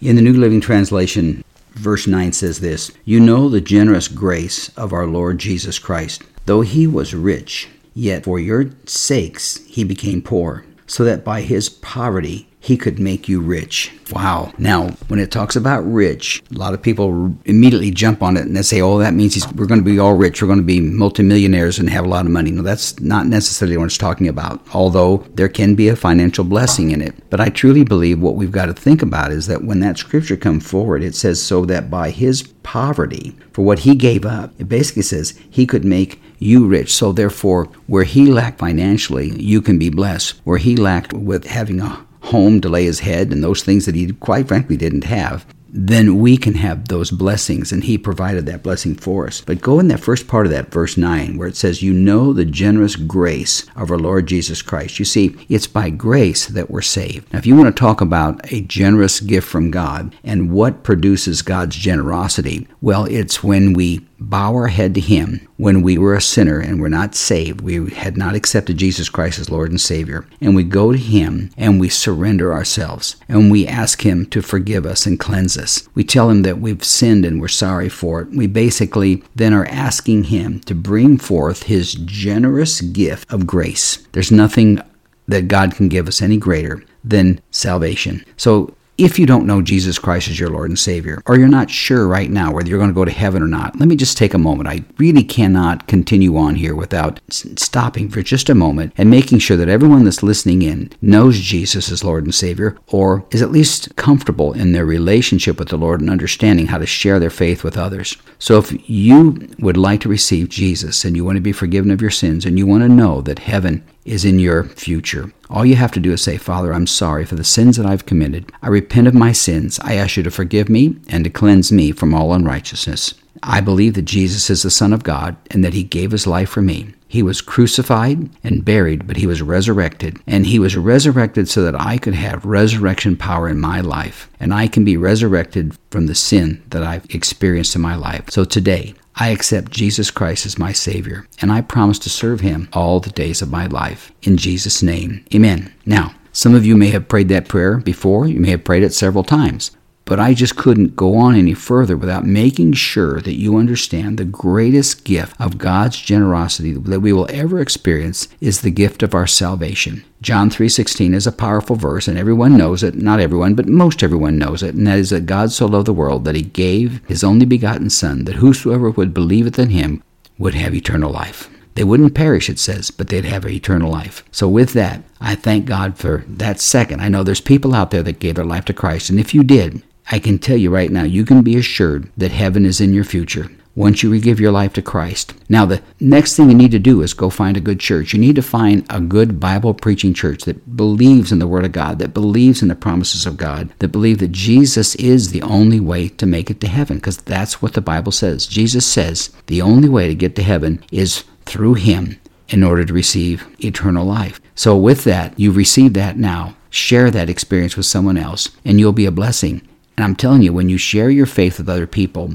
In 0.00 0.14
the 0.14 0.22
New 0.22 0.34
Living 0.34 0.60
Translation, 0.60 1.42
verse 1.76 2.06
9 2.06 2.32
says 2.32 2.60
this 2.60 2.90
You 3.04 3.20
know 3.20 3.48
the 3.48 3.60
generous 3.60 4.08
grace 4.08 4.70
of 4.76 4.92
our 4.92 5.06
Lord 5.06 5.38
Jesus 5.38 5.78
Christ. 5.78 6.22
Though 6.46 6.62
he 6.62 6.86
was 6.86 7.14
rich, 7.14 7.68
yet 7.94 8.24
for 8.24 8.38
your 8.38 8.70
sakes 8.86 9.58
he 9.66 9.84
became 9.84 10.22
poor, 10.22 10.64
so 10.86 11.04
that 11.04 11.24
by 11.24 11.42
his 11.42 11.68
poverty 11.68 12.48
he 12.66 12.76
could 12.76 12.98
make 12.98 13.28
you 13.28 13.40
rich. 13.40 13.92
Wow. 14.10 14.52
Now, 14.58 14.88
when 15.06 15.20
it 15.20 15.30
talks 15.30 15.54
about 15.54 15.82
rich, 15.82 16.42
a 16.52 16.58
lot 16.58 16.74
of 16.74 16.82
people 16.82 17.32
immediately 17.44 17.92
jump 17.92 18.24
on 18.24 18.36
it 18.36 18.44
and 18.44 18.56
they 18.56 18.62
say, 18.62 18.80
oh, 18.80 18.98
that 18.98 19.14
means 19.14 19.36
we're 19.52 19.66
going 19.66 19.78
to 19.78 19.88
be 19.88 20.00
all 20.00 20.14
rich. 20.14 20.42
We're 20.42 20.48
going 20.48 20.58
to 20.58 20.64
be 20.64 20.80
multimillionaires 20.80 21.78
and 21.78 21.88
have 21.88 22.04
a 22.04 22.08
lot 22.08 22.26
of 22.26 22.32
money. 22.32 22.50
No, 22.50 22.62
that's 22.62 22.98
not 22.98 23.26
necessarily 23.26 23.76
what 23.76 23.84
it's 23.84 23.96
talking 23.96 24.26
about, 24.26 24.60
although 24.74 25.18
there 25.34 25.48
can 25.48 25.76
be 25.76 25.86
a 25.86 25.94
financial 25.94 26.42
blessing 26.42 26.90
in 26.90 27.00
it. 27.02 27.14
But 27.30 27.40
I 27.40 27.50
truly 27.50 27.84
believe 27.84 28.20
what 28.20 28.34
we've 28.34 28.50
got 28.50 28.66
to 28.66 28.74
think 28.74 29.00
about 29.00 29.30
is 29.30 29.46
that 29.46 29.62
when 29.62 29.78
that 29.80 29.98
scripture 29.98 30.36
comes 30.36 30.68
forward, 30.68 31.04
it 31.04 31.14
says, 31.14 31.40
so 31.40 31.64
that 31.66 31.88
by 31.88 32.10
his 32.10 32.42
poverty, 32.64 33.36
for 33.52 33.62
what 33.62 33.78
he 33.80 33.94
gave 33.94 34.26
up, 34.26 34.52
it 34.58 34.68
basically 34.68 35.02
says 35.02 35.38
he 35.48 35.66
could 35.66 35.84
make 35.84 36.20
you 36.40 36.66
rich. 36.66 36.92
So 36.92 37.12
therefore, 37.12 37.66
where 37.86 38.02
he 38.02 38.26
lacked 38.26 38.58
financially, 38.58 39.30
you 39.40 39.62
can 39.62 39.78
be 39.78 39.88
blessed. 39.88 40.40
Where 40.42 40.58
he 40.58 40.74
lacked 40.74 41.12
with 41.12 41.46
having 41.46 41.80
a 41.80 42.04
home 42.26 42.60
to 42.60 42.68
lay 42.68 42.84
his 42.84 43.00
head 43.00 43.32
and 43.32 43.42
those 43.42 43.62
things 43.62 43.86
that 43.86 43.94
he 43.94 44.12
quite 44.12 44.48
frankly 44.48 44.76
didn't 44.76 45.04
have, 45.04 45.46
then 45.76 46.18
we 46.18 46.36
can 46.36 46.54
have 46.54 46.88
those 46.88 47.10
blessings, 47.10 47.70
and 47.70 47.84
He 47.84 47.98
provided 47.98 48.46
that 48.46 48.62
blessing 48.62 48.94
for 48.94 49.26
us. 49.26 49.42
But 49.42 49.60
go 49.60 49.78
in 49.78 49.88
that 49.88 50.00
first 50.00 50.26
part 50.26 50.46
of 50.46 50.52
that, 50.52 50.70
verse 50.70 50.96
9, 50.96 51.36
where 51.36 51.48
it 51.48 51.56
says, 51.56 51.82
You 51.82 51.92
know 51.92 52.32
the 52.32 52.46
generous 52.46 52.96
grace 52.96 53.66
of 53.76 53.90
our 53.90 53.98
Lord 53.98 54.26
Jesus 54.26 54.62
Christ. 54.62 54.98
You 54.98 55.04
see, 55.04 55.36
it's 55.48 55.66
by 55.66 55.90
grace 55.90 56.46
that 56.46 56.70
we're 56.70 56.82
saved. 56.82 57.30
Now, 57.32 57.38
if 57.38 57.46
you 57.46 57.54
want 57.56 57.74
to 57.74 57.78
talk 57.78 58.00
about 58.00 58.50
a 58.52 58.62
generous 58.62 59.20
gift 59.20 59.46
from 59.46 59.70
God 59.70 60.14
and 60.24 60.50
what 60.50 60.82
produces 60.82 61.42
God's 61.42 61.76
generosity, 61.76 62.66
well, 62.80 63.04
it's 63.04 63.44
when 63.44 63.74
we 63.74 64.06
bow 64.18 64.54
our 64.54 64.68
head 64.68 64.94
to 64.94 65.00
Him 65.00 65.46
when 65.56 65.82
we 65.82 65.98
were 65.98 66.14
a 66.14 66.20
sinner 66.20 66.58
and 66.58 66.80
were 66.80 66.88
not 66.88 67.14
saved. 67.14 67.60
We 67.60 67.90
had 67.90 68.16
not 68.16 68.34
accepted 68.34 68.76
Jesus 68.76 69.08
Christ 69.08 69.38
as 69.38 69.50
Lord 69.50 69.70
and 69.70 69.80
Savior. 69.80 70.26
And 70.40 70.54
we 70.54 70.64
go 70.64 70.92
to 70.92 70.98
Him 70.98 71.50
and 71.56 71.80
we 71.80 71.88
surrender 71.88 72.52
ourselves 72.52 73.16
and 73.28 73.50
we 73.50 73.66
ask 73.66 74.02
Him 74.04 74.26
to 74.26 74.42
forgive 74.42 74.86
us 74.86 75.06
and 75.06 75.18
cleanse 75.18 75.56
us. 75.56 75.88
We 75.94 76.04
tell 76.04 76.30
Him 76.30 76.42
that 76.42 76.60
we've 76.60 76.84
sinned 76.84 77.24
and 77.24 77.40
we're 77.40 77.48
sorry 77.48 77.88
for 77.88 78.22
it. 78.22 78.30
We 78.30 78.46
basically 78.46 79.22
then 79.34 79.52
are 79.52 79.66
asking 79.66 80.24
Him 80.24 80.60
to 80.60 80.74
bring 80.74 81.18
forth 81.18 81.64
His 81.64 81.94
generous 81.94 82.80
gift 82.80 83.32
of 83.32 83.46
grace. 83.46 84.06
There's 84.12 84.32
nothing 84.32 84.80
that 85.28 85.48
God 85.48 85.74
can 85.74 85.88
give 85.88 86.06
us 86.06 86.22
any 86.22 86.36
greater 86.36 86.84
than 87.02 87.40
salvation. 87.50 88.24
So 88.36 88.75
if 88.98 89.18
you 89.18 89.26
don't 89.26 89.46
know 89.46 89.60
Jesus 89.60 89.98
Christ 89.98 90.28
as 90.28 90.40
your 90.40 90.48
Lord 90.48 90.70
and 90.70 90.78
Savior, 90.78 91.22
or 91.26 91.38
you're 91.38 91.48
not 91.48 91.70
sure 91.70 92.08
right 92.08 92.30
now 92.30 92.52
whether 92.52 92.68
you're 92.68 92.78
going 92.78 92.90
to 92.90 92.94
go 92.94 93.04
to 93.04 93.10
heaven 93.10 93.42
or 93.42 93.46
not, 93.46 93.78
let 93.78 93.88
me 93.88 93.96
just 93.96 94.16
take 94.16 94.32
a 94.32 94.38
moment. 94.38 94.68
I 94.68 94.84
really 94.96 95.22
cannot 95.22 95.86
continue 95.86 96.36
on 96.36 96.54
here 96.54 96.74
without 96.74 97.20
stopping 97.28 98.08
for 98.08 98.22
just 98.22 98.48
a 98.48 98.54
moment 98.54 98.94
and 98.96 99.10
making 99.10 99.40
sure 99.40 99.56
that 99.58 99.68
everyone 99.68 100.04
that's 100.04 100.22
listening 100.22 100.62
in 100.62 100.90
knows 101.02 101.38
Jesus 101.40 101.90
as 101.90 102.04
Lord 102.04 102.24
and 102.24 102.34
Savior, 102.34 102.78
or 102.86 103.24
is 103.30 103.42
at 103.42 103.50
least 103.50 103.94
comfortable 103.96 104.52
in 104.54 104.72
their 104.72 104.86
relationship 104.86 105.58
with 105.58 105.68
the 105.68 105.76
Lord 105.76 106.00
and 106.00 106.08
understanding 106.08 106.66
how 106.66 106.78
to 106.78 106.86
share 106.86 107.20
their 107.20 107.30
faith 107.30 107.62
with 107.62 107.76
others. 107.76 108.16
So 108.38 108.58
if 108.58 108.88
you 108.88 109.48
would 109.58 109.76
like 109.76 110.00
to 110.02 110.08
receive 110.08 110.48
Jesus 110.48 111.04
and 111.04 111.16
you 111.16 111.24
want 111.24 111.36
to 111.36 111.42
be 111.42 111.52
forgiven 111.52 111.90
of 111.90 112.00
your 112.00 112.10
sins 112.10 112.46
and 112.46 112.58
you 112.58 112.66
want 112.66 112.82
to 112.82 112.88
know 112.88 113.20
that 113.22 113.40
heaven 113.40 113.84
is 114.06 114.24
in 114.24 114.38
your 114.38 114.64
future. 114.64 115.32
All 115.50 115.66
you 115.66 115.76
have 115.76 115.92
to 115.92 116.00
do 116.00 116.12
is 116.12 116.22
say, 116.22 116.38
Father, 116.38 116.72
I'm 116.72 116.86
sorry 116.86 117.24
for 117.24 117.34
the 117.34 117.44
sins 117.44 117.76
that 117.76 117.86
I've 117.86 118.06
committed. 118.06 118.50
I 118.62 118.68
repent 118.68 119.06
of 119.06 119.14
my 119.14 119.32
sins. 119.32 119.78
I 119.82 119.94
ask 119.94 120.16
you 120.16 120.22
to 120.22 120.30
forgive 120.30 120.68
me 120.68 120.96
and 121.08 121.24
to 121.24 121.30
cleanse 121.30 121.70
me 121.70 121.92
from 121.92 122.14
all 122.14 122.32
unrighteousness. 122.32 123.14
I 123.42 123.60
believe 123.60 123.94
that 123.94 124.02
Jesus 124.02 124.50
is 124.50 124.62
the 124.62 124.70
Son 124.70 124.92
of 124.92 125.04
God 125.04 125.36
and 125.50 125.62
that 125.64 125.74
He 125.74 125.82
gave 125.82 126.10
His 126.10 126.26
life 126.26 126.48
for 126.48 126.62
me. 126.62 126.94
He 127.08 127.22
was 127.22 127.40
crucified 127.40 128.28
and 128.42 128.64
buried, 128.64 129.06
but 129.06 129.16
He 129.16 129.26
was 129.26 129.42
resurrected. 129.42 130.18
And 130.26 130.46
He 130.46 130.58
was 130.58 130.76
resurrected 130.76 131.48
so 131.48 131.62
that 131.62 131.80
I 131.80 131.98
could 131.98 132.14
have 132.14 132.44
resurrection 132.44 133.16
power 133.16 133.48
in 133.48 133.60
my 133.60 133.80
life. 133.80 134.28
And 134.40 134.52
I 134.52 134.66
can 134.66 134.84
be 134.84 134.96
resurrected 134.96 135.76
from 135.90 136.06
the 136.06 136.14
sin 136.14 136.62
that 136.70 136.82
I've 136.82 137.06
experienced 137.14 137.76
in 137.76 137.82
my 137.82 137.94
life. 137.94 138.30
So 138.30 138.44
today, 138.44 138.94
I 139.18 139.28
accept 139.28 139.72
Jesus 139.72 140.10
Christ 140.10 140.44
as 140.44 140.58
my 140.58 140.72
Savior, 140.72 141.26
and 141.40 141.50
I 141.50 141.62
promise 141.62 141.98
to 142.00 142.10
serve 142.10 142.40
Him 142.40 142.68
all 142.74 143.00
the 143.00 143.10
days 143.10 143.40
of 143.40 143.50
my 143.50 143.66
life. 143.66 144.12
In 144.22 144.36
Jesus' 144.36 144.82
name, 144.82 145.24
amen. 145.34 145.72
Now, 145.86 146.14
some 146.32 146.54
of 146.54 146.66
you 146.66 146.76
may 146.76 146.88
have 146.88 147.08
prayed 147.08 147.30
that 147.30 147.48
prayer 147.48 147.78
before, 147.78 148.26
you 148.26 148.38
may 148.40 148.50
have 148.50 148.64
prayed 148.64 148.82
it 148.82 148.92
several 148.92 149.24
times. 149.24 149.70
But 150.06 150.20
I 150.20 150.34
just 150.34 150.54
couldn't 150.54 150.94
go 150.94 151.16
on 151.16 151.34
any 151.34 151.52
further 151.52 151.96
without 151.96 152.24
making 152.24 152.74
sure 152.74 153.20
that 153.20 153.34
you 153.34 153.56
understand 153.56 154.16
the 154.16 154.24
greatest 154.24 155.04
gift 155.04 155.34
of 155.40 155.58
God's 155.58 155.96
generosity 155.98 156.72
that 156.74 157.00
we 157.00 157.12
will 157.12 157.26
ever 157.28 157.60
experience 157.60 158.28
is 158.40 158.60
the 158.60 158.70
gift 158.70 159.02
of 159.02 159.14
our 159.16 159.26
salvation. 159.26 160.04
John 160.22 160.48
3:16 160.48 161.12
is 161.12 161.26
a 161.26 161.32
powerful 161.32 161.74
verse 161.74 162.06
and 162.06 162.16
everyone 162.16 162.56
knows 162.56 162.84
it, 162.84 162.94
not 162.94 163.18
everyone, 163.18 163.54
but 163.54 163.68
most 163.68 164.04
everyone 164.04 164.38
knows 164.38 164.62
it, 164.62 164.76
and 164.76 164.86
that 164.86 165.00
is 165.00 165.10
that 165.10 165.26
God 165.26 165.50
so 165.50 165.66
loved 165.66 165.88
the 165.88 165.92
world 165.92 166.24
that 166.24 166.36
he 166.36 166.42
gave 166.42 167.00
his 167.08 167.24
only 167.24 167.44
begotten 167.44 167.90
son 167.90 168.26
that 168.26 168.36
whosoever 168.36 168.90
would 168.90 169.12
believeth 169.12 169.58
in 169.58 169.70
him 169.70 170.04
would 170.38 170.54
have 170.54 170.72
eternal 170.72 171.10
life. 171.10 171.50
They 171.76 171.84
wouldn't 171.84 172.14
perish, 172.14 172.48
it 172.48 172.58
says, 172.58 172.90
but 172.90 173.08
they'd 173.08 173.26
have 173.26 173.44
eternal 173.44 173.90
life. 173.90 174.24
So, 174.32 174.48
with 174.48 174.72
that, 174.72 175.02
I 175.20 175.34
thank 175.34 175.66
God 175.66 175.98
for 175.98 176.24
that 176.26 176.58
second. 176.58 177.00
I 177.02 177.08
know 177.08 177.22
there's 177.22 177.40
people 177.40 177.74
out 177.74 177.90
there 177.90 178.02
that 178.02 178.18
gave 178.18 178.36
their 178.36 178.46
life 178.46 178.64
to 178.66 178.72
Christ, 178.72 179.10
and 179.10 179.20
if 179.20 179.34
you 179.34 179.44
did, 179.44 179.82
I 180.10 180.18
can 180.18 180.38
tell 180.38 180.56
you 180.56 180.70
right 180.70 180.90
now, 180.90 181.02
you 181.02 181.24
can 181.24 181.42
be 181.42 181.56
assured 181.56 182.10
that 182.16 182.30
heaven 182.30 182.64
is 182.64 182.80
in 182.80 182.94
your 182.94 183.04
future 183.04 183.50
once 183.76 184.02
you 184.02 184.18
give 184.18 184.40
your 184.40 184.50
life 184.50 184.72
to 184.72 184.82
Christ. 184.82 185.34
Now, 185.48 185.66
the 185.66 185.82
next 186.00 186.34
thing 186.34 186.48
you 186.48 186.56
need 186.56 186.70
to 186.70 186.78
do 186.78 187.02
is 187.02 187.12
go 187.12 187.28
find 187.28 187.56
a 187.56 187.60
good 187.60 187.78
church. 187.78 188.12
You 188.12 188.18
need 188.18 188.36
to 188.36 188.42
find 188.42 188.86
a 188.88 189.00
good 189.00 189.38
Bible 189.38 189.74
preaching 189.74 190.14
church 190.14 190.44
that 190.44 190.76
believes 190.76 191.30
in 191.30 191.38
the 191.38 191.46
Word 191.46 191.66
of 191.66 191.72
God, 191.72 191.98
that 191.98 192.14
believes 192.14 192.62
in 192.62 192.68
the 192.68 192.74
promises 192.74 193.26
of 193.26 193.36
God, 193.36 193.70
that 193.80 193.88
believe 193.88 194.18
that 194.18 194.32
Jesus 194.32 194.94
is 194.94 195.30
the 195.30 195.42
only 195.42 195.78
way 195.78 196.08
to 196.08 196.24
make 196.24 196.50
it 196.50 196.60
to 196.62 196.68
heaven, 196.68 196.96
because 196.96 197.18
that's 197.18 197.60
what 197.60 197.74
the 197.74 197.82
Bible 197.82 198.12
says. 198.12 198.46
Jesus 198.46 198.86
says 198.86 199.30
the 199.46 199.60
only 199.60 199.88
way 199.88 200.08
to 200.08 200.14
get 200.14 200.34
to 200.36 200.42
heaven 200.42 200.82
is 200.90 201.24
through 201.44 201.74
Him 201.74 202.18
in 202.48 202.62
order 202.62 202.84
to 202.84 202.94
receive 202.94 203.46
eternal 203.62 204.06
life. 204.06 204.40
So, 204.54 204.76
with 204.76 205.04
that, 205.04 205.38
you've 205.38 205.56
received 205.56 205.94
that 205.94 206.16
now. 206.16 206.56
Share 206.70 207.10
that 207.10 207.28
experience 207.28 207.76
with 207.76 207.86
someone 207.86 208.16
else, 208.16 208.48
and 208.64 208.80
you'll 208.80 208.92
be 208.92 209.06
a 209.06 209.10
blessing. 209.10 209.66
And 209.96 210.04
I'm 210.04 210.16
telling 210.16 210.42
you, 210.42 210.52
when 210.52 210.68
you 210.68 210.78
share 210.78 211.10
your 211.10 211.26
faith 211.26 211.58
with 211.58 211.68
other 211.68 211.86
people, 211.86 212.34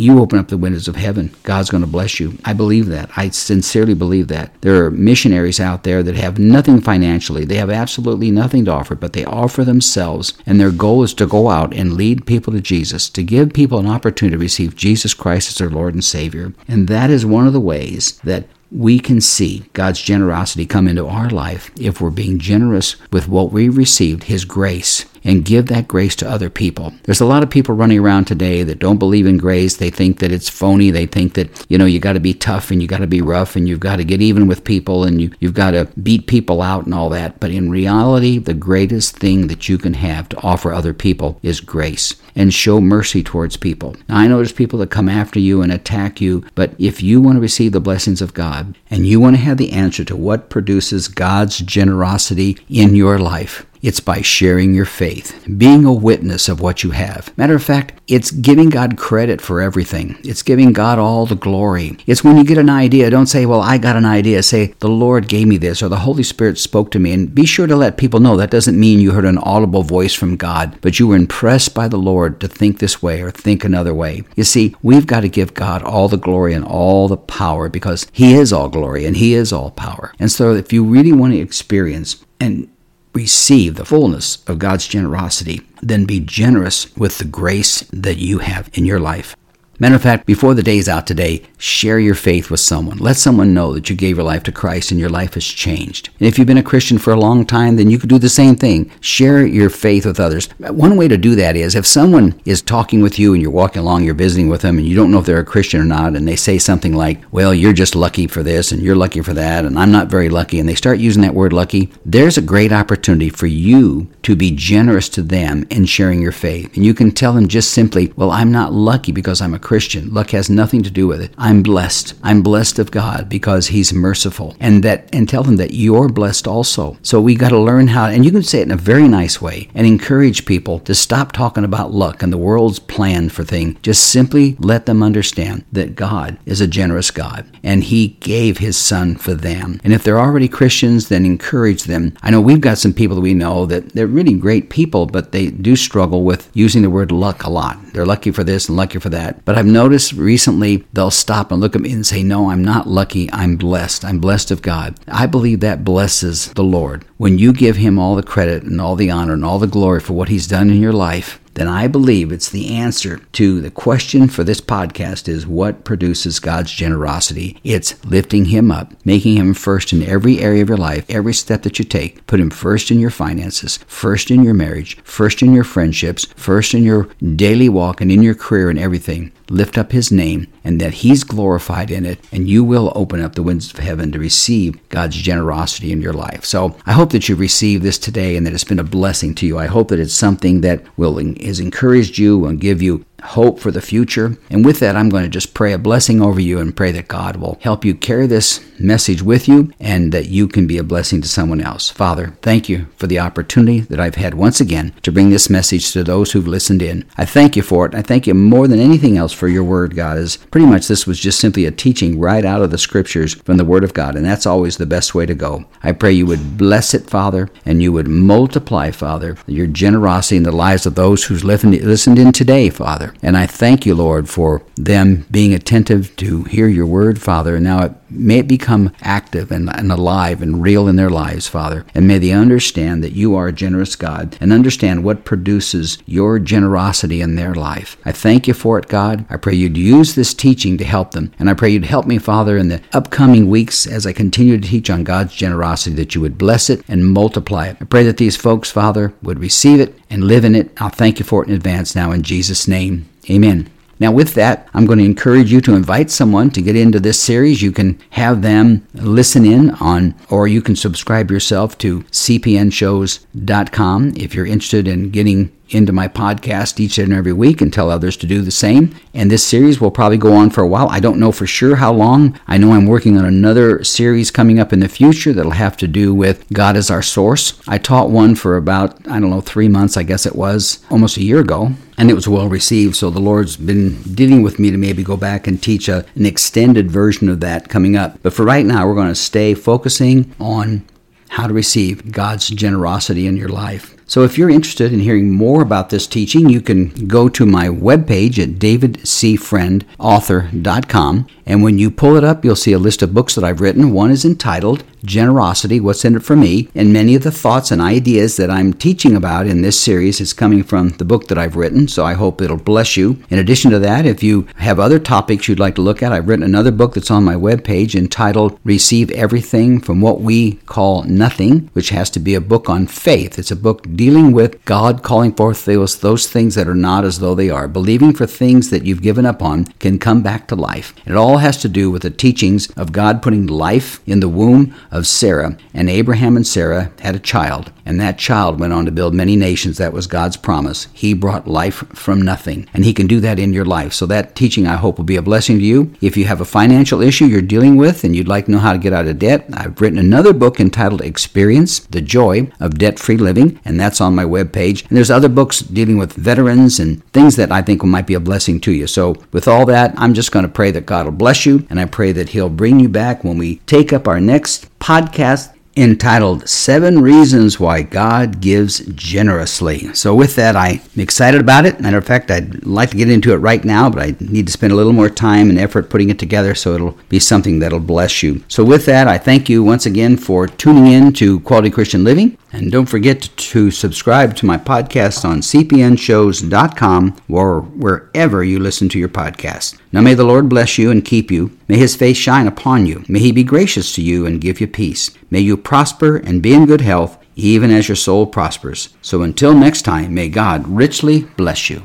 you 0.00 0.20
open 0.20 0.38
up 0.38 0.46
the 0.46 0.56
windows 0.56 0.86
of 0.86 0.94
heaven. 0.94 1.34
God's 1.42 1.70
going 1.70 1.82
to 1.82 1.90
bless 1.90 2.20
you. 2.20 2.38
I 2.44 2.52
believe 2.52 2.86
that. 2.86 3.10
I 3.16 3.30
sincerely 3.30 3.94
believe 3.94 4.28
that. 4.28 4.52
There 4.60 4.84
are 4.84 4.92
missionaries 4.92 5.58
out 5.58 5.82
there 5.82 6.04
that 6.04 6.14
have 6.14 6.38
nothing 6.38 6.80
financially. 6.80 7.44
They 7.44 7.56
have 7.56 7.68
absolutely 7.70 8.30
nothing 8.30 8.64
to 8.66 8.70
offer, 8.70 8.94
but 8.94 9.12
they 9.12 9.24
offer 9.24 9.64
themselves, 9.64 10.34
and 10.46 10.60
their 10.60 10.70
goal 10.70 11.02
is 11.02 11.14
to 11.14 11.26
go 11.26 11.48
out 11.48 11.74
and 11.74 11.94
lead 11.94 12.26
people 12.26 12.52
to 12.52 12.60
Jesus, 12.60 13.10
to 13.10 13.24
give 13.24 13.52
people 13.52 13.80
an 13.80 13.88
opportunity 13.88 14.36
to 14.36 14.40
receive 14.40 14.76
Jesus 14.76 15.14
Christ 15.14 15.48
as 15.48 15.58
their 15.58 15.70
Lord 15.70 15.94
and 15.94 16.04
Savior. 16.04 16.54
And 16.68 16.86
that 16.86 17.10
is 17.10 17.26
one 17.26 17.48
of 17.48 17.52
the 17.52 17.60
ways 17.60 18.18
that 18.22 18.46
we 18.70 19.00
can 19.00 19.20
see 19.20 19.64
God's 19.72 20.00
generosity 20.00 20.66
come 20.66 20.86
into 20.86 21.06
our 21.06 21.30
life 21.30 21.70
if 21.80 22.00
we're 22.00 22.10
being 22.10 22.38
generous 22.38 22.96
with 23.10 23.26
what 23.26 23.50
we 23.50 23.68
received, 23.68 24.24
His 24.24 24.44
grace, 24.44 25.06
and 25.28 25.44
give 25.44 25.66
that 25.66 25.86
grace 25.86 26.16
to 26.16 26.28
other 26.28 26.48
people. 26.48 26.94
There's 27.02 27.20
a 27.20 27.26
lot 27.26 27.42
of 27.42 27.50
people 27.50 27.74
running 27.74 27.98
around 27.98 28.24
today 28.24 28.62
that 28.62 28.78
don't 28.78 28.96
believe 28.96 29.26
in 29.26 29.36
grace. 29.36 29.76
They 29.76 29.90
think 29.90 30.20
that 30.20 30.32
it's 30.32 30.48
phony. 30.48 30.90
They 30.90 31.04
think 31.04 31.34
that, 31.34 31.66
you 31.68 31.76
know, 31.76 31.84
you 31.84 32.00
got 32.00 32.14
to 32.14 32.20
be 32.20 32.32
tough 32.32 32.70
and 32.70 32.80
you 32.80 32.88
got 32.88 32.98
to 32.98 33.06
be 33.06 33.20
rough 33.20 33.54
and 33.54 33.68
you've 33.68 33.78
got 33.78 33.96
to 33.96 34.04
get 34.04 34.22
even 34.22 34.46
with 34.48 34.64
people 34.64 35.04
and 35.04 35.20
you, 35.20 35.30
you've 35.38 35.52
got 35.52 35.72
to 35.72 35.84
beat 36.02 36.26
people 36.28 36.62
out 36.62 36.86
and 36.86 36.94
all 36.94 37.10
that. 37.10 37.40
But 37.40 37.50
in 37.50 37.70
reality, 37.70 38.38
the 38.38 38.54
greatest 38.54 39.18
thing 39.18 39.48
that 39.48 39.68
you 39.68 39.76
can 39.76 39.92
have 39.94 40.30
to 40.30 40.40
offer 40.40 40.72
other 40.72 40.94
people 40.94 41.38
is 41.42 41.60
grace. 41.60 42.14
And 42.38 42.54
show 42.54 42.80
mercy 42.80 43.22
towards 43.22 43.56
people. 43.56 43.96
Now, 44.08 44.16
I 44.18 44.28
know 44.28 44.36
there's 44.36 44.52
people 44.52 44.78
that 44.78 44.90
come 44.90 45.08
after 45.08 45.40
you 45.40 45.60
and 45.60 45.72
attack 45.72 46.20
you, 46.20 46.46
but 46.54 46.72
if 46.78 47.02
you 47.02 47.20
want 47.20 47.36
to 47.36 47.40
receive 47.40 47.72
the 47.72 47.80
blessings 47.80 48.22
of 48.22 48.32
God 48.32 48.78
and 48.88 49.06
you 49.06 49.18
want 49.20 49.36
to 49.36 49.42
have 49.42 49.58
the 49.58 49.72
answer 49.72 50.04
to 50.04 50.16
what 50.16 50.48
produces 50.48 51.08
God's 51.08 51.58
generosity 51.58 52.56
in 52.70 52.94
your 52.94 53.18
life, 53.18 53.66
it's 53.82 54.00
by 54.00 54.20
sharing 54.22 54.74
your 54.74 54.84
faith, 54.84 55.44
being 55.56 55.84
a 55.84 55.92
witness 55.92 56.48
of 56.48 56.60
what 56.60 56.82
you 56.82 56.90
have. 56.90 57.36
Matter 57.36 57.54
of 57.54 57.62
fact, 57.62 57.92
it's 58.08 58.30
giving 58.30 58.70
God 58.70 58.96
credit 58.96 59.40
for 59.40 59.60
everything. 59.60 60.18
It's 60.24 60.42
giving 60.42 60.72
God 60.72 60.98
all 60.98 61.26
the 61.26 61.36
glory. 61.36 61.96
It's 62.06 62.24
when 62.24 62.36
you 62.36 62.44
get 62.44 62.58
an 62.58 62.70
idea, 62.70 63.10
don't 63.10 63.26
say, 63.26 63.46
Well, 63.46 63.60
I 63.60 63.78
got 63.78 63.96
an 63.96 64.04
idea. 64.04 64.42
Say, 64.42 64.74
The 64.80 64.88
Lord 64.88 65.28
gave 65.28 65.46
me 65.46 65.58
this, 65.58 65.82
or 65.82 65.88
the 65.88 65.98
Holy 65.98 66.22
Spirit 66.22 66.58
spoke 66.58 66.90
to 66.92 66.98
me. 66.98 67.12
And 67.12 67.32
be 67.34 67.46
sure 67.46 67.66
to 67.66 67.76
let 67.76 67.98
people 67.98 68.20
know 68.20 68.36
that 68.36 68.50
doesn't 68.50 68.78
mean 68.78 69.00
you 69.00 69.12
heard 69.12 69.24
an 69.24 69.38
audible 69.38 69.82
voice 69.82 70.14
from 70.14 70.36
God, 70.36 70.76
but 70.80 70.98
you 70.98 71.06
were 71.06 71.16
impressed 71.16 71.74
by 71.74 71.86
the 71.88 71.98
Lord 71.98 72.27
to 72.30 72.48
think 72.48 72.78
this 72.78 73.02
way 73.02 73.22
or 73.22 73.30
think 73.30 73.64
another 73.64 73.94
way. 73.94 74.24
You 74.36 74.44
see, 74.44 74.74
we've 74.82 75.06
got 75.06 75.20
to 75.20 75.28
give 75.28 75.54
God 75.54 75.82
all 75.82 76.08
the 76.08 76.16
glory 76.16 76.54
and 76.54 76.64
all 76.64 77.08
the 77.08 77.16
power 77.16 77.68
because 77.68 78.06
He 78.12 78.34
is 78.34 78.52
all 78.52 78.68
glory 78.68 79.04
and 79.04 79.16
He 79.16 79.34
is 79.34 79.52
all 79.52 79.70
power. 79.70 80.12
And 80.18 80.30
so, 80.30 80.54
if 80.54 80.72
you 80.72 80.84
really 80.84 81.12
want 81.12 81.32
to 81.32 81.38
experience 81.38 82.24
and 82.40 82.68
receive 83.14 83.74
the 83.74 83.84
fullness 83.84 84.44
of 84.46 84.58
God's 84.58 84.86
generosity, 84.86 85.62
then 85.82 86.04
be 86.04 86.20
generous 86.20 86.94
with 86.96 87.18
the 87.18 87.24
grace 87.24 87.80
that 87.92 88.18
you 88.18 88.38
have 88.38 88.70
in 88.74 88.84
your 88.84 89.00
life. 89.00 89.34
Matter 89.80 89.94
of 89.94 90.02
fact, 90.02 90.26
before 90.26 90.54
the 90.54 90.62
day's 90.64 90.88
out 90.88 91.06
today, 91.06 91.40
share 91.56 92.00
your 92.00 92.16
faith 92.16 92.50
with 92.50 92.58
someone. 92.58 92.98
Let 92.98 93.16
someone 93.16 93.54
know 93.54 93.72
that 93.74 93.88
you 93.88 93.94
gave 93.94 94.16
your 94.16 94.26
life 94.26 94.42
to 94.44 94.52
Christ 94.52 94.90
and 94.90 94.98
your 94.98 95.08
life 95.08 95.34
has 95.34 95.44
changed. 95.44 96.10
And 96.18 96.26
if 96.26 96.36
you've 96.36 96.48
been 96.48 96.58
a 96.58 96.64
Christian 96.64 96.98
for 96.98 97.12
a 97.12 97.20
long 97.20 97.46
time, 97.46 97.76
then 97.76 97.88
you 97.88 97.96
could 97.96 98.08
do 98.08 98.18
the 98.18 98.28
same 98.28 98.56
thing. 98.56 98.90
Share 99.00 99.46
your 99.46 99.70
faith 99.70 100.04
with 100.04 100.18
others. 100.18 100.48
One 100.58 100.96
way 100.96 101.06
to 101.06 101.16
do 101.16 101.36
that 101.36 101.54
is 101.54 101.76
if 101.76 101.86
someone 101.86 102.40
is 102.44 102.60
talking 102.60 103.02
with 103.02 103.20
you 103.20 103.34
and 103.34 103.40
you're 103.40 103.52
walking 103.52 103.80
along, 103.80 104.02
you're 104.02 104.14
visiting 104.14 104.48
with 104.48 104.62
them, 104.62 104.78
and 104.78 104.86
you 104.86 104.96
don't 104.96 105.12
know 105.12 105.20
if 105.20 105.26
they're 105.26 105.38
a 105.38 105.44
Christian 105.44 105.80
or 105.80 105.84
not, 105.84 106.16
and 106.16 106.26
they 106.26 106.34
say 106.34 106.58
something 106.58 106.94
like, 106.94 107.22
Well, 107.30 107.54
you're 107.54 107.72
just 107.72 107.94
lucky 107.94 108.26
for 108.26 108.42
this, 108.42 108.72
and 108.72 108.82
you're 108.82 108.96
lucky 108.96 109.20
for 109.20 109.34
that, 109.34 109.64
and 109.64 109.78
I'm 109.78 109.92
not 109.92 110.08
very 110.08 110.28
lucky, 110.28 110.58
and 110.58 110.68
they 110.68 110.74
start 110.74 110.98
using 110.98 111.22
that 111.22 111.34
word 111.34 111.52
lucky, 111.52 111.92
there's 112.04 112.36
a 112.36 112.42
great 112.42 112.72
opportunity 112.72 113.30
for 113.30 113.46
you 113.46 114.08
to 114.24 114.34
be 114.34 114.50
generous 114.50 115.08
to 115.10 115.22
them 115.22 115.66
in 115.70 115.84
sharing 115.86 116.20
your 116.20 116.32
faith. 116.32 116.74
And 116.74 116.84
you 116.84 116.94
can 116.94 117.12
tell 117.12 117.32
them 117.32 117.46
just 117.46 117.70
simply, 117.70 118.12
Well, 118.16 118.32
I'm 118.32 118.50
not 118.50 118.72
lucky 118.72 119.12
because 119.12 119.40
I'm 119.40 119.54
a 119.54 119.67
Christian. 119.68 120.14
Luck 120.14 120.30
has 120.30 120.48
nothing 120.48 120.82
to 120.82 120.90
do 120.90 121.06
with 121.06 121.20
it. 121.20 121.30
I'm 121.36 121.62
blessed. 121.62 122.14
I'm 122.22 122.40
blessed 122.40 122.78
of 122.78 122.90
God 122.90 123.28
because 123.28 123.66
He's 123.66 123.92
merciful. 123.92 124.56
And 124.58 124.82
that 124.82 125.10
and 125.12 125.28
tell 125.28 125.42
them 125.42 125.56
that 125.56 125.74
you're 125.74 126.08
blessed 126.08 126.48
also. 126.48 126.96
So 127.02 127.20
we 127.20 127.34
got 127.34 127.50
to 127.50 127.58
learn 127.58 127.88
how 127.88 128.06
and 128.06 128.24
you 128.24 128.30
can 128.30 128.42
say 128.42 128.60
it 128.60 128.62
in 128.62 128.70
a 128.70 128.76
very 128.76 129.06
nice 129.08 129.42
way 129.42 129.68
and 129.74 129.86
encourage 129.86 130.46
people 130.46 130.78
to 130.80 130.94
stop 130.94 131.32
talking 131.32 131.64
about 131.64 131.92
luck 131.92 132.22
and 132.22 132.32
the 132.32 132.38
world's 132.38 132.78
plan 132.78 133.28
for 133.28 133.44
things. 133.44 133.78
Just 133.82 134.06
simply 134.06 134.56
let 134.58 134.86
them 134.86 135.02
understand 135.02 135.66
that 135.70 135.94
God 135.94 136.38
is 136.46 136.62
a 136.62 136.66
generous 136.66 137.10
God 137.10 137.44
and 137.62 137.84
He 137.84 138.16
gave 138.20 138.56
His 138.56 138.78
Son 138.78 139.16
for 139.16 139.34
them. 139.34 139.82
And 139.84 139.92
if 139.92 140.02
they're 140.02 140.18
already 140.18 140.48
Christians, 140.48 141.10
then 141.10 141.26
encourage 141.26 141.82
them. 141.82 142.16
I 142.22 142.30
know 142.30 142.40
we've 142.40 142.62
got 142.62 142.78
some 142.78 142.94
people 142.94 143.16
that 143.16 143.28
we 143.28 143.34
know 143.34 143.66
that 143.66 143.92
they're 143.92 144.06
really 144.06 144.32
great 144.32 144.70
people, 144.70 145.04
but 145.04 145.32
they 145.32 145.50
do 145.50 145.76
struggle 145.76 146.24
with 146.24 146.50
using 146.54 146.80
the 146.80 146.88
word 146.88 147.12
luck 147.12 147.44
a 147.44 147.50
lot. 147.50 147.76
They're 147.92 148.06
lucky 148.06 148.30
for 148.30 148.44
this 148.44 148.68
and 148.68 148.76
lucky 148.78 148.98
for 148.98 149.10
that. 149.10 149.44
But 149.44 149.57
I've 149.58 149.66
noticed 149.66 150.12
recently 150.12 150.86
they'll 150.92 151.10
stop 151.10 151.50
and 151.50 151.60
look 151.60 151.74
at 151.74 151.82
me 151.82 151.90
and 151.92 152.06
say, 152.06 152.22
No, 152.22 152.50
I'm 152.50 152.62
not 152.62 152.86
lucky. 152.86 153.28
I'm 153.32 153.56
blessed. 153.56 154.04
I'm 154.04 154.20
blessed 154.20 154.52
of 154.52 154.62
God. 154.62 154.96
I 155.08 155.26
believe 155.26 155.58
that 155.58 155.82
blesses 155.82 156.52
the 156.52 156.62
Lord. 156.62 157.04
When 157.16 157.38
you 157.38 157.52
give 157.52 157.74
Him 157.74 157.98
all 157.98 158.14
the 158.14 158.22
credit 158.22 158.62
and 158.62 158.80
all 158.80 158.94
the 158.94 159.10
honor 159.10 159.32
and 159.32 159.44
all 159.44 159.58
the 159.58 159.66
glory 159.66 159.98
for 159.98 160.12
what 160.12 160.28
He's 160.28 160.46
done 160.46 160.70
in 160.70 160.80
your 160.80 160.92
life, 160.92 161.40
then 161.54 161.68
I 161.68 161.88
believe 161.88 162.30
it's 162.30 162.48
the 162.48 162.74
answer 162.74 163.18
to 163.32 163.60
the 163.60 163.70
question 163.70 164.28
for 164.28 164.44
this 164.44 164.60
podcast 164.60 165.28
is 165.28 165.46
what 165.46 165.84
produces 165.84 166.40
God's 166.40 166.72
generosity? 166.72 167.58
It's 167.64 168.02
lifting 168.04 168.46
him 168.46 168.70
up, 168.70 168.92
making 169.04 169.36
him 169.36 169.54
first 169.54 169.92
in 169.92 170.02
every 170.02 170.38
area 170.40 170.62
of 170.62 170.68
your 170.68 170.78
life, 170.78 171.04
every 171.08 171.34
step 171.34 171.62
that 171.62 171.78
you 171.78 171.84
take. 171.84 172.26
Put 172.26 172.40
him 172.40 172.50
first 172.50 172.90
in 172.90 172.98
your 172.98 173.10
finances, 173.10 173.78
first 173.86 174.30
in 174.30 174.42
your 174.42 174.54
marriage, 174.54 174.98
first 175.02 175.42
in 175.42 175.52
your 175.52 175.64
friendships, 175.64 176.26
first 176.36 176.74
in 176.74 176.84
your 176.84 177.08
daily 177.34 177.68
walk 177.68 178.00
and 178.00 178.12
in 178.12 178.22
your 178.22 178.34
career 178.34 178.70
and 178.70 178.78
everything 178.78 179.32
lift 179.50 179.78
up 179.78 179.92
his 179.92 180.12
name 180.12 180.46
and 180.64 180.80
that 180.80 180.94
he's 180.94 181.24
glorified 181.24 181.90
in 181.90 182.04
it 182.04 182.18
and 182.32 182.48
you 182.48 182.62
will 182.62 182.92
open 182.94 183.20
up 183.20 183.34
the 183.34 183.42
windows 183.42 183.72
of 183.72 183.78
heaven 183.78 184.12
to 184.12 184.18
receive 184.18 184.76
God's 184.88 185.16
generosity 185.16 185.92
in 185.92 186.02
your 186.02 186.12
life. 186.12 186.44
So 186.44 186.76
I 186.86 186.92
hope 186.92 187.10
that 187.10 187.28
you 187.28 187.36
receive 187.36 187.82
this 187.82 187.98
today 187.98 188.36
and 188.36 188.46
that 188.46 188.52
it's 188.52 188.64
been 188.64 188.78
a 188.78 188.84
blessing 188.84 189.34
to 189.36 189.46
you. 189.46 189.58
I 189.58 189.66
hope 189.66 189.88
that 189.88 190.00
it's 190.00 190.14
something 190.14 190.60
that 190.62 190.84
will 190.96 191.18
has 191.42 191.60
encouraged 191.60 192.18
you 192.18 192.46
and 192.46 192.60
give 192.60 192.82
you 192.82 193.04
hope 193.22 193.58
for 193.60 193.70
the 193.70 193.80
future. 193.80 194.36
And 194.50 194.64
with 194.64 194.80
that, 194.80 194.96
I'm 194.96 195.08
going 195.08 195.24
to 195.24 195.28
just 195.28 195.54
pray 195.54 195.72
a 195.72 195.78
blessing 195.78 196.20
over 196.22 196.40
you 196.40 196.58
and 196.58 196.76
pray 196.76 196.92
that 196.92 197.08
God 197.08 197.36
will 197.36 197.58
help 197.60 197.84
you 197.84 197.94
carry 197.94 198.26
this 198.26 198.64
message 198.78 199.22
with 199.22 199.48
you 199.48 199.72
and 199.80 200.12
that 200.12 200.28
you 200.28 200.46
can 200.46 200.66
be 200.66 200.78
a 200.78 200.84
blessing 200.84 201.20
to 201.20 201.28
someone 201.28 201.60
else. 201.60 201.90
Father, 201.90 202.36
thank 202.42 202.68
you 202.68 202.86
for 202.96 203.06
the 203.06 203.18
opportunity 203.18 203.80
that 203.80 203.98
I've 203.98 204.14
had 204.14 204.34
once 204.34 204.60
again 204.60 204.94
to 205.02 205.10
bring 205.10 205.30
this 205.30 205.50
message 205.50 205.92
to 205.92 206.04
those 206.04 206.32
who've 206.32 206.46
listened 206.46 206.80
in. 206.80 207.04
I 207.16 207.24
thank 207.24 207.56
you 207.56 207.62
for 207.62 207.86
it. 207.86 207.94
I 207.94 208.02
thank 208.02 208.26
you 208.26 208.34
more 208.34 208.68
than 208.68 208.78
anything 208.78 209.16
else 209.16 209.32
for 209.32 209.48
your 209.48 209.64
word, 209.64 209.96
God, 209.96 210.16
as 210.16 210.36
pretty 210.36 210.66
much 210.66 210.86
this 210.86 211.06
was 211.06 211.18
just 211.18 211.40
simply 211.40 211.64
a 211.64 211.72
teaching 211.72 212.20
right 212.20 212.44
out 212.44 212.62
of 212.62 212.70
the 212.70 212.78
scriptures 212.78 213.34
from 213.34 213.56
the 213.56 213.64
word 213.64 213.84
of 213.84 213.94
God, 213.94 214.14
and 214.14 214.24
that's 214.24 214.46
always 214.46 214.76
the 214.76 214.86
best 214.86 215.14
way 215.14 215.26
to 215.26 215.34
go. 215.34 215.64
I 215.82 215.92
pray 215.92 216.12
you 216.12 216.26
would 216.26 216.56
bless 216.56 216.94
it, 216.94 217.10
Father, 217.10 217.48
and 217.64 217.82
you 217.82 217.92
would 217.92 218.08
multiply, 218.08 218.90
Father, 218.90 219.36
your 219.46 219.66
generosity 219.66 220.36
in 220.36 220.44
the 220.44 220.52
lives 220.52 220.86
of 220.86 220.94
those 220.94 221.24
who's 221.24 221.44
listened 221.44 222.18
in 222.18 222.32
today, 222.32 222.70
Father. 222.70 223.07
Father. 223.08 223.26
And 223.26 223.36
I 223.36 223.46
thank 223.46 223.86
you, 223.86 223.94
Lord, 223.94 224.28
for 224.28 224.62
them 224.76 225.26
being 225.30 225.54
attentive 225.54 226.14
to 226.16 226.44
hear 226.44 226.68
your 226.68 226.86
word, 226.86 227.20
Father. 227.20 227.56
And 227.56 227.64
now 227.64 227.84
it, 227.84 227.92
may 228.10 228.38
it 228.38 228.48
become 228.48 228.92
active 229.02 229.50
and, 229.50 229.68
and 229.76 229.92
alive 229.92 230.42
and 230.42 230.62
real 230.62 230.88
in 230.88 230.96
their 230.96 231.10
lives, 231.10 231.48
Father. 231.48 231.84
And 231.94 232.06
may 232.06 232.18
they 232.18 232.30
understand 232.30 233.02
that 233.04 233.12
you 233.12 233.34
are 233.34 233.48
a 233.48 233.52
generous 233.52 233.96
God 233.96 234.36
and 234.40 234.52
understand 234.52 235.04
what 235.04 235.24
produces 235.24 235.98
your 236.06 236.38
generosity 236.38 237.20
in 237.20 237.34
their 237.34 237.54
life. 237.54 237.96
I 238.04 238.12
thank 238.12 238.48
you 238.48 238.54
for 238.54 238.78
it, 238.78 238.88
God. 238.88 239.24
I 239.28 239.36
pray 239.36 239.54
you'd 239.54 239.76
use 239.76 240.14
this 240.14 240.34
teaching 240.34 240.78
to 240.78 240.84
help 240.84 241.12
them. 241.12 241.32
And 241.38 241.50
I 241.50 241.54
pray 241.54 241.70
you'd 241.70 241.84
help 241.84 242.06
me, 242.06 242.18
Father, 242.18 242.56
in 242.56 242.68
the 242.68 242.80
upcoming 242.92 243.48
weeks 243.48 243.86
as 243.86 244.06
I 244.06 244.12
continue 244.12 244.58
to 244.58 244.68
teach 244.68 244.90
on 244.90 245.04
God's 245.04 245.34
generosity, 245.34 245.96
that 245.96 246.14
you 246.14 246.20
would 246.20 246.38
bless 246.38 246.70
it 246.70 246.82
and 246.88 247.06
multiply 247.06 247.68
it. 247.68 247.76
I 247.80 247.84
pray 247.84 248.04
that 248.04 248.16
these 248.16 248.36
folks, 248.36 248.70
Father, 248.70 249.12
would 249.22 249.38
receive 249.38 249.80
it 249.80 249.98
and 250.10 250.24
live 250.24 250.44
in 250.44 250.54
it. 250.54 250.70
I'll 250.80 250.88
thank 250.88 251.18
you 251.18 251.24
for 251.24 251.42
it 251.42 251.48
in 251.48 251.54
advance 251.54 251.94
now 251.94 252.12
in 252.12 252.22
Jesus' 252.22 252.68
name. 252.68 253.08
Amen. 253.30 253.70
Now, 254.00 254.12
with 254.12 254.34
that, 254.34 254.68
I'm 254.74 254.86
going 254.86 255.00
to 255.00 255.04
encourage 255.04 255.50
you 255.50 255.60
to 255.62 255.74
invite 255.74 256.08
someone 256.10 256.50
to 256.50 256.62
get 256.62 256.76
into 256.76 257.00
this 257.00 257.20
series. 257.20 257.62
You 257.62 257.72
can 257.72 257.98
have 258.10 258.42
them 258.42 258.86
listen 258.94 259.44
in 259.44 259.70
on, 259.72 260.14
or 260.30 260.46
you 260.46 260.62
can 260.62 260.76
subscribe 260.76 261.32
yourself 261.32 261.76
to 261.78 262.02
cpnshows.com 262.02 264.12
if 264.16 264.34
you're 264.34 264.46
interested 264.46 264.86
in 264.86 265.10
getting 265.10 265.50
into 265.70 265.92
my 265.92 266.08
podcast 266.08 266.80
each 266.80 266.98
and 266.98 267.12
every 267.12 267.32
week 267.32 267.60
and 267.60 267.72
tell 267.72 267.90
others 267.90 268.16
to 268.18 268.26
do 268.26 268.42
the 268.42 268.50
same. 268.50 268.94
And 269.14 269.30
this 269.30 269.46
series 269.46 269.80
will 269.80 269.90
probably 269.90 270.18
go 270.18 270.34
on 270.34 270.50
for 270.50 270.62
a 270.62 270.68
while. 270.68 270.88
I 270.88 271.00
don't 271.00 271.20
know 271.20 271.32
for 271.32 271.46
sure 271.46 271.76
how 271.76 271.92
long. 271.92 272.38
I 272.46 272.58
know 272.58 272.72
I'm 272.72 272.86
working 272.86 273.18
on 273.18 273.24
another 273.24 273.84
series 273.84 274.30
coming 274.30 274.58
up 274.58 274.72
in 274.72 274.80
the 274.80 274.88
future 274.88 275.32
that'll 275.32 275.52
have 275.52 275.76
to 275.78 275.88
do 275.88 276.14
with 276.14 276.48
God 276.52 276.76
as 276.76 276.90
our 276.90 277.02
source. 277.02 277.60
I 277.66 277.78
taught 277.78 278.10
one 278.10 278.34
for 278.34 278.56
about, 278.56 279.06
I 279.08 279.20
don't 279.20 279.30
know, 279.30 279.40
three 279.40 279.68
months, 279.68 279.96
I 279.96 280.02
guess 280.02 280.26
it 280.26 280.36
was, 280.36 280.84
almost 280.90 281.16
a 281.16 281.24
year 281.24 281.40
ago. 281.40 281.72
And 281.96 282.10
it 282.10 282.14
was 282.14 282.28
well 282.28 282.48
received, 282.48 282.94
so 282.94 283.10
the 283.10 283.18
Lord's 283.18 283.56
been 283.56 284.00
dealing 284.02 284.42
with 284.42 284.60
me 284.60 284.70
to 284.70 284.76
maybe 284.76 285.02
go 285.02 285.16
back 285.16 285.48
and 285.48 285.60
teach 285.60 285.88
a, 285.88 286.06
an 286.14 286.26
extended 286.26 286.92
version 286.92 287.28
of 287.28 287.40
that 287.40 287.68
coming 287.68 287.96
up. 287.96 288.22
But 288.22 288.32
for 288.32 288.44
right 288.44 288.64
now, 288.64 288.86
we're 288.86 288.94
going 288.94 289.08
to 289.08 289.16
stay 289.16 289.54
focusing 289.54 290.32
on 290.38 290.86
how 291.30 291.48
to 291.48 291.52
receive 291.52 292.12
God's 292.12 292.48
generosity 292.48 293.26
in 293.26 293.36
your 293.36 293.48
life. 293.48 293.97
So 294.08 294.24
if 294.24 294.36
you're 294.38 294.48
interested 294.48 294.90
in 294.90 295.00
hearing 295.00 295.30
more 295.30 295.60
about 295.60 295.90
this 295.90 296.06
teaching, 296.06 296.48
you 296.48 296.62
can 296.62 297.06
go 297.06 297.28
to 297.28 297.44
my 297.44 297.68
webpage 297.68 298.42
at 298.42 298.58
davidcfriendauthor.com. 298.58 301.26
And 301.44 301.62
when 301.62 301.78
you 301.78 301.90
pull 301.90 302.16
it 302.16 302.24
up, 302.24 302.42
you'll 302.42 302.56
see 302.56 302.72
a 302.72 302.78
list 302.78 303.02
of 303.02 303.12
books 303.12 303.34
that 303.34 303.44
I've 303.44 303.60
written. 303.60 303.92
One 303.92 304.10
is 304.10 304.24
entitled 304.24 304.82
Generosity 305.04 305.80
What's 305.80 306.04
in 306.04 306.16
It 306.16 306.22
for 306.22 306.36
Me? 306.36 306.68
And 306.74 306.92
many 306.92 307.14
of 307.14 307.22
the 307.22 307.30
thoughts 307.30 307.70
and 307.70 307.80
ideas 307.80 308.36
that 308.36 308.50
I'm 308.50 308.72
teaching 308.72 309.14
about 309.14 309.46
in 309.46 309.62
this 309.62 309.80
series 309.80 310.20
is 310.20 310.32
coming 310.32 310.62
from 310.62 310.90
the 310.90 311.04
book 311.04 311.28
that 311.28 311.38
I've 311.38 311.56
written. 311.56 311.88
So 311.88 312.04
I 312.04 312.14
hope 312.14 312.40
it'll 312.40 312.56
bless 312.56 312.96
you. 312.96 313.22
In 313.30 313.38
addition 313.38 313.70
to 313.70 313.78
that, 313.80 314.06
if 314.06 314.22
you 314.22 314.46
have 314.56 314.78
other 314.80 314.98
topics 314.98 315.48
you'd 315.48 315.58
like 315.58 315.74
to 315.76 315.82
look 315.82 316.02
at, 316.02 316.12
I've 316.12 316.28
written 316.28 316.44
another 316.44 316.70
book 316.70 316.94
that's 316.94 317.10
on 317.10 317.24
my 317.24 317.34
webpage 317.34 317.94
entitled 317.94 318.58
Receive 318.64 319.10
Everything 319.12 319.80
from 319.80 320.00
What 320.00 320.20
We 320.20 320.54
Call 320.66 321.02
Nothing, 321.04 321.70
which 321.72 321.90
has 321.90 322.10
to 322.10 322.20
be 322.20 322.34
a 322.34 322.40
book 322.40 322.68
on 322.68 322.86
faith. 322.86 323.38
It's 323.38 323.50
a 323.50 323.56
book 323.56 323.86
dealing 323.94 324.32
with 324.32 324.64
God 324.64 325.02
calling 325.02 325.34
forth 325.34 325.64
those, 325.64 326.00
those 326.00 326.28
things 326.28 326.54
that 326.54 326.68
are 326.68 326.74
not 326.74 327.04
as 327.04 327.18
though 327.18 327.34
they 327.34 327.50
are. 327.50 327.68
Believing 327.68 328.12
for 328.12 328.26
things 328.26 328.70
that 328.70 328.84
you've 328.84 329.02
given 329.02 329.26
up 329.26 329.42
on 329.42 329.66
can 329.78 329.98
come 329.98 330.22
back 330.22 330.48
to 330.48 330.56
life. 330.56 330.94
It 331.06 331.16
all 331.16 331.38
has 331.38 331.56
to 331.58 331.68
do 331.68 331.90
with 331.90 332.02
the 332.02 332.10
teachings 332.10 332.70
of 332.76 332.92
God 332.92 333.22
putting 333.22 333.46
life 333.46 334.00
in 334.06 334.20
the 334.20 334.28
womb 334.28 334.74
of 334.90 335.06
Sarah. 335.06 335.56
And 335.74 335.88
Abraham 335.88 336.36
and 336.36 336.46
Sarah 336.46 336.92
had 337.00 337.14
a 337.14 337.20
child, 337.20 337.72
and 337.84 338.00
that 338.00 338.18
child 338.18 338.60
went 338.60 338.72
on 338.72 338.84
to 338.84 338.90
build 338.90 339.14
many 339.14 339.36
nations. 339.36 339.78
That 339.78 339.92
was 339.92 340.06
God's 340.06 340.36
promise. 340.36 340.88
He 340.92 341.14
brought 341.14 341.46
life 341.46 341.84
from 341.94 342.22
nothing, 342.22 342.68
and 342.74 342.84
He 342.84 342.94
can 342.94 343.06
do 343.06 343.20
that 343.20 343.38
in 343.38 343.52
your 343.52 343.64
life. 343.64 343.92
So 343.92 344.06
that 344.06 344.34
teaching, 344.34 344.66
I 344.66 344.76
hope, 344.76 344.98
will 344.98 345.04
be 345.04 345.16
a 345.16 345.22
blessing 345.22 345.58
to 345.58 345.64
you. 345.64 345.94
If 346.00 346.16
you 346.16 346.24
have 346.26 346.40
a 346.40 346.44
financial 346.44 347.02
issue 347.02 347.26
you're 347.26 347.42
dealing 347.42 347.76
with 347.76 348.04
and 348.04 348.14
you'd 348.14 348.28
like 348.28 348.46
to 348.46 348.50
know 348.50 348.58
how 348.58 348.72
to 348.72 348.78
get 348.78 348.92
out 348.92 349.06
of 349.06 349.18
debt, 349.18 349.46
I've 349.52 349.80
written 349.80 349.98
another 349.98 350.32
book 350.32 350.60
entitled 350.60 351.00
Experience 351.00 351.80
the 351.80 352.00
Joy 352.00 352.50
of 352.60 352.78
Debt 352.78 352.98
Free 352.98 353.16
Living, 353.16 353.60
and 353.64 353.78
that's 353.78 354.00
on 354.00 354.14
my 354.14 354.24
webpage. 354.24 354.86
And 354.88 354.96
there's 354.96 355.10
other 355.10 355.28
books 355.28 355.60
dealing 355.60 355.98
with 355.98 356.12
veterans 356.12 356.78
and 356.78 357.04
things 357.12 357.36
that 357.36 357.52
I 357.52 357.62
think 357.62 357.82
might 357.84 358.06
be 358.06 358.14
a 358.14 358.20
blessing 358.20 358.60
to 358.60 358.72
you. 358.72 358.86
So, 358.86 359.16
with 359.32 359.48
all 359.48 359.66
that, 359.66 359.94
I'm 359.96 360.14
just 360.14 360.32
going 360.32 360.44
to 360.44 360.50
pray 360.50 360.70
that 360.72 360.86
God 360.86 361.06
will 361.06 361.12
bless 361.12 361.46
you, 361.46 361.66
and 361.70 361.80
I 361.80 361.84
pray 361.84 362.12
that 362.12 362.30
He'll 362.30 362.48
bring 362.48 362.80
you 362.80 362.88
back 362.88 363.24
when 363.24 363.38
we 363.38 363.56
take 363.66 363.92
up 363.92 364.06
our 364.06 364.20
next 364.20 364.77
podcast 364.78 365.54
entitled 365.78 366.48
Seven 366.48 367.00
Reasons 367.00 367.60
Why 367.60 367.82
God 367.82 368.40
Gives 368.40 368.80
Generously. 368.80 369.94
So, 369.94 370.14
with 370.14 370.34
that, 370.34 370.56
I'm 370.56 370.80
excited 370.96 371.40
about 371.40 371.66
it. 371.66 371.80
Matter 371.80 371.98
of 371.98 372.06
fact, 372.06 372.30
I'd 372.30 372.66
like 372.66 372.90
to 372.90 372.96
get 372.96 373.10
into 373.10 373.32
it 373.32 373.36
right 373.36 373.64
now, 373.64 373.88
but 373.88 374.02
I 374.02 374.16
need 374.18 374.46
to 374.46 374.52
spend 374.52 374.72
a 374.72 374.76
little 374.76 374.92
more 374.92 375.08
time 375.08 375.50
and 375.50 375.58
effort 375.58 375.88
putting 375.88 376.10
it 376.10 376.18
together 376.18 376.54
so 376.54 376.74
it'll 376.74 376.98
be 377.08 377.20
something 377.20 377.60
that'll 377.60 377.78
bless 377.78 378.22
you. 378.22 378.42
So, 378.48 378.64
with 378.64 378.86
that, 378.86 379.06
I 379.06 379.18
thank 379.18 379.48
you 379.48 379.62
once 379.62 379.86
again 379.86 380.16
for 380.16 380.48
tuning 380.48 380.88
in 380.88 381.12
to 381.14 381.40
Quality 381.40 381.70
Christian 381.70 382.02
Living. 382.02 382.36
And 382.52 382.72
don't 382.72 382.86
forget 382.86 383.20
to 383.20 383.70
subscribe 383.70 384.34
to 384.36 384.46
my 384.46 384.56
podcast 384.56 385.24
on 385.24 385.40
cpnshows.com 385.40 387.16
or 387.28 387.60
wherever 387.60 388.42
you 388.42 388.58
listen 388.58 388.88
to 388.88 388.98
your 388.98 389.08
podcast. 389.08 389.78
Now 389.92 390.00
may 390.00 390.14
the 390.14 390.24
Lord 390.24 390.48
bless 390.48 390.78
you 390.78 390.90
and 390.90 391.04
keep 391.04 391.30
you. 391.30 391.56
May 391.68 391.76
his 391.76 391.94
face 391.94 392.16
shine 392.16 392.46
upon 392.46 392.86
you. 392.86 393.04
May 393.08 393.20
he 393.20 393.32
be 393.32 393.44
gracious 393.44 393.94
to 393.94 394.02
you 394.02 394.24
and 394.24 394.40
give 394.40 394.60
you 394.60 394.66
peace. 394.66 395.10
May 395.30 395.40
you 395.40 395.56
prosper 395.56 396.16
and 396.16 396.42
be 396.42 396.54
in 396.54 396.66
good 396.66 396.80
health, 396.80 397.18
even 397.36 397.70
as 397.70 397.88
your 397.88 397.96
soul 397.96 398.26
prospers. 398.26 398.90
So 399.02 399.22
until 399.22 399.54
next 399.54 399.82
time, 399.82 400.14
may 400.14 400.28
God 400.28 400.66
richly 400.66 401.24
bless 401.36 401.68
you. 401.68 401.82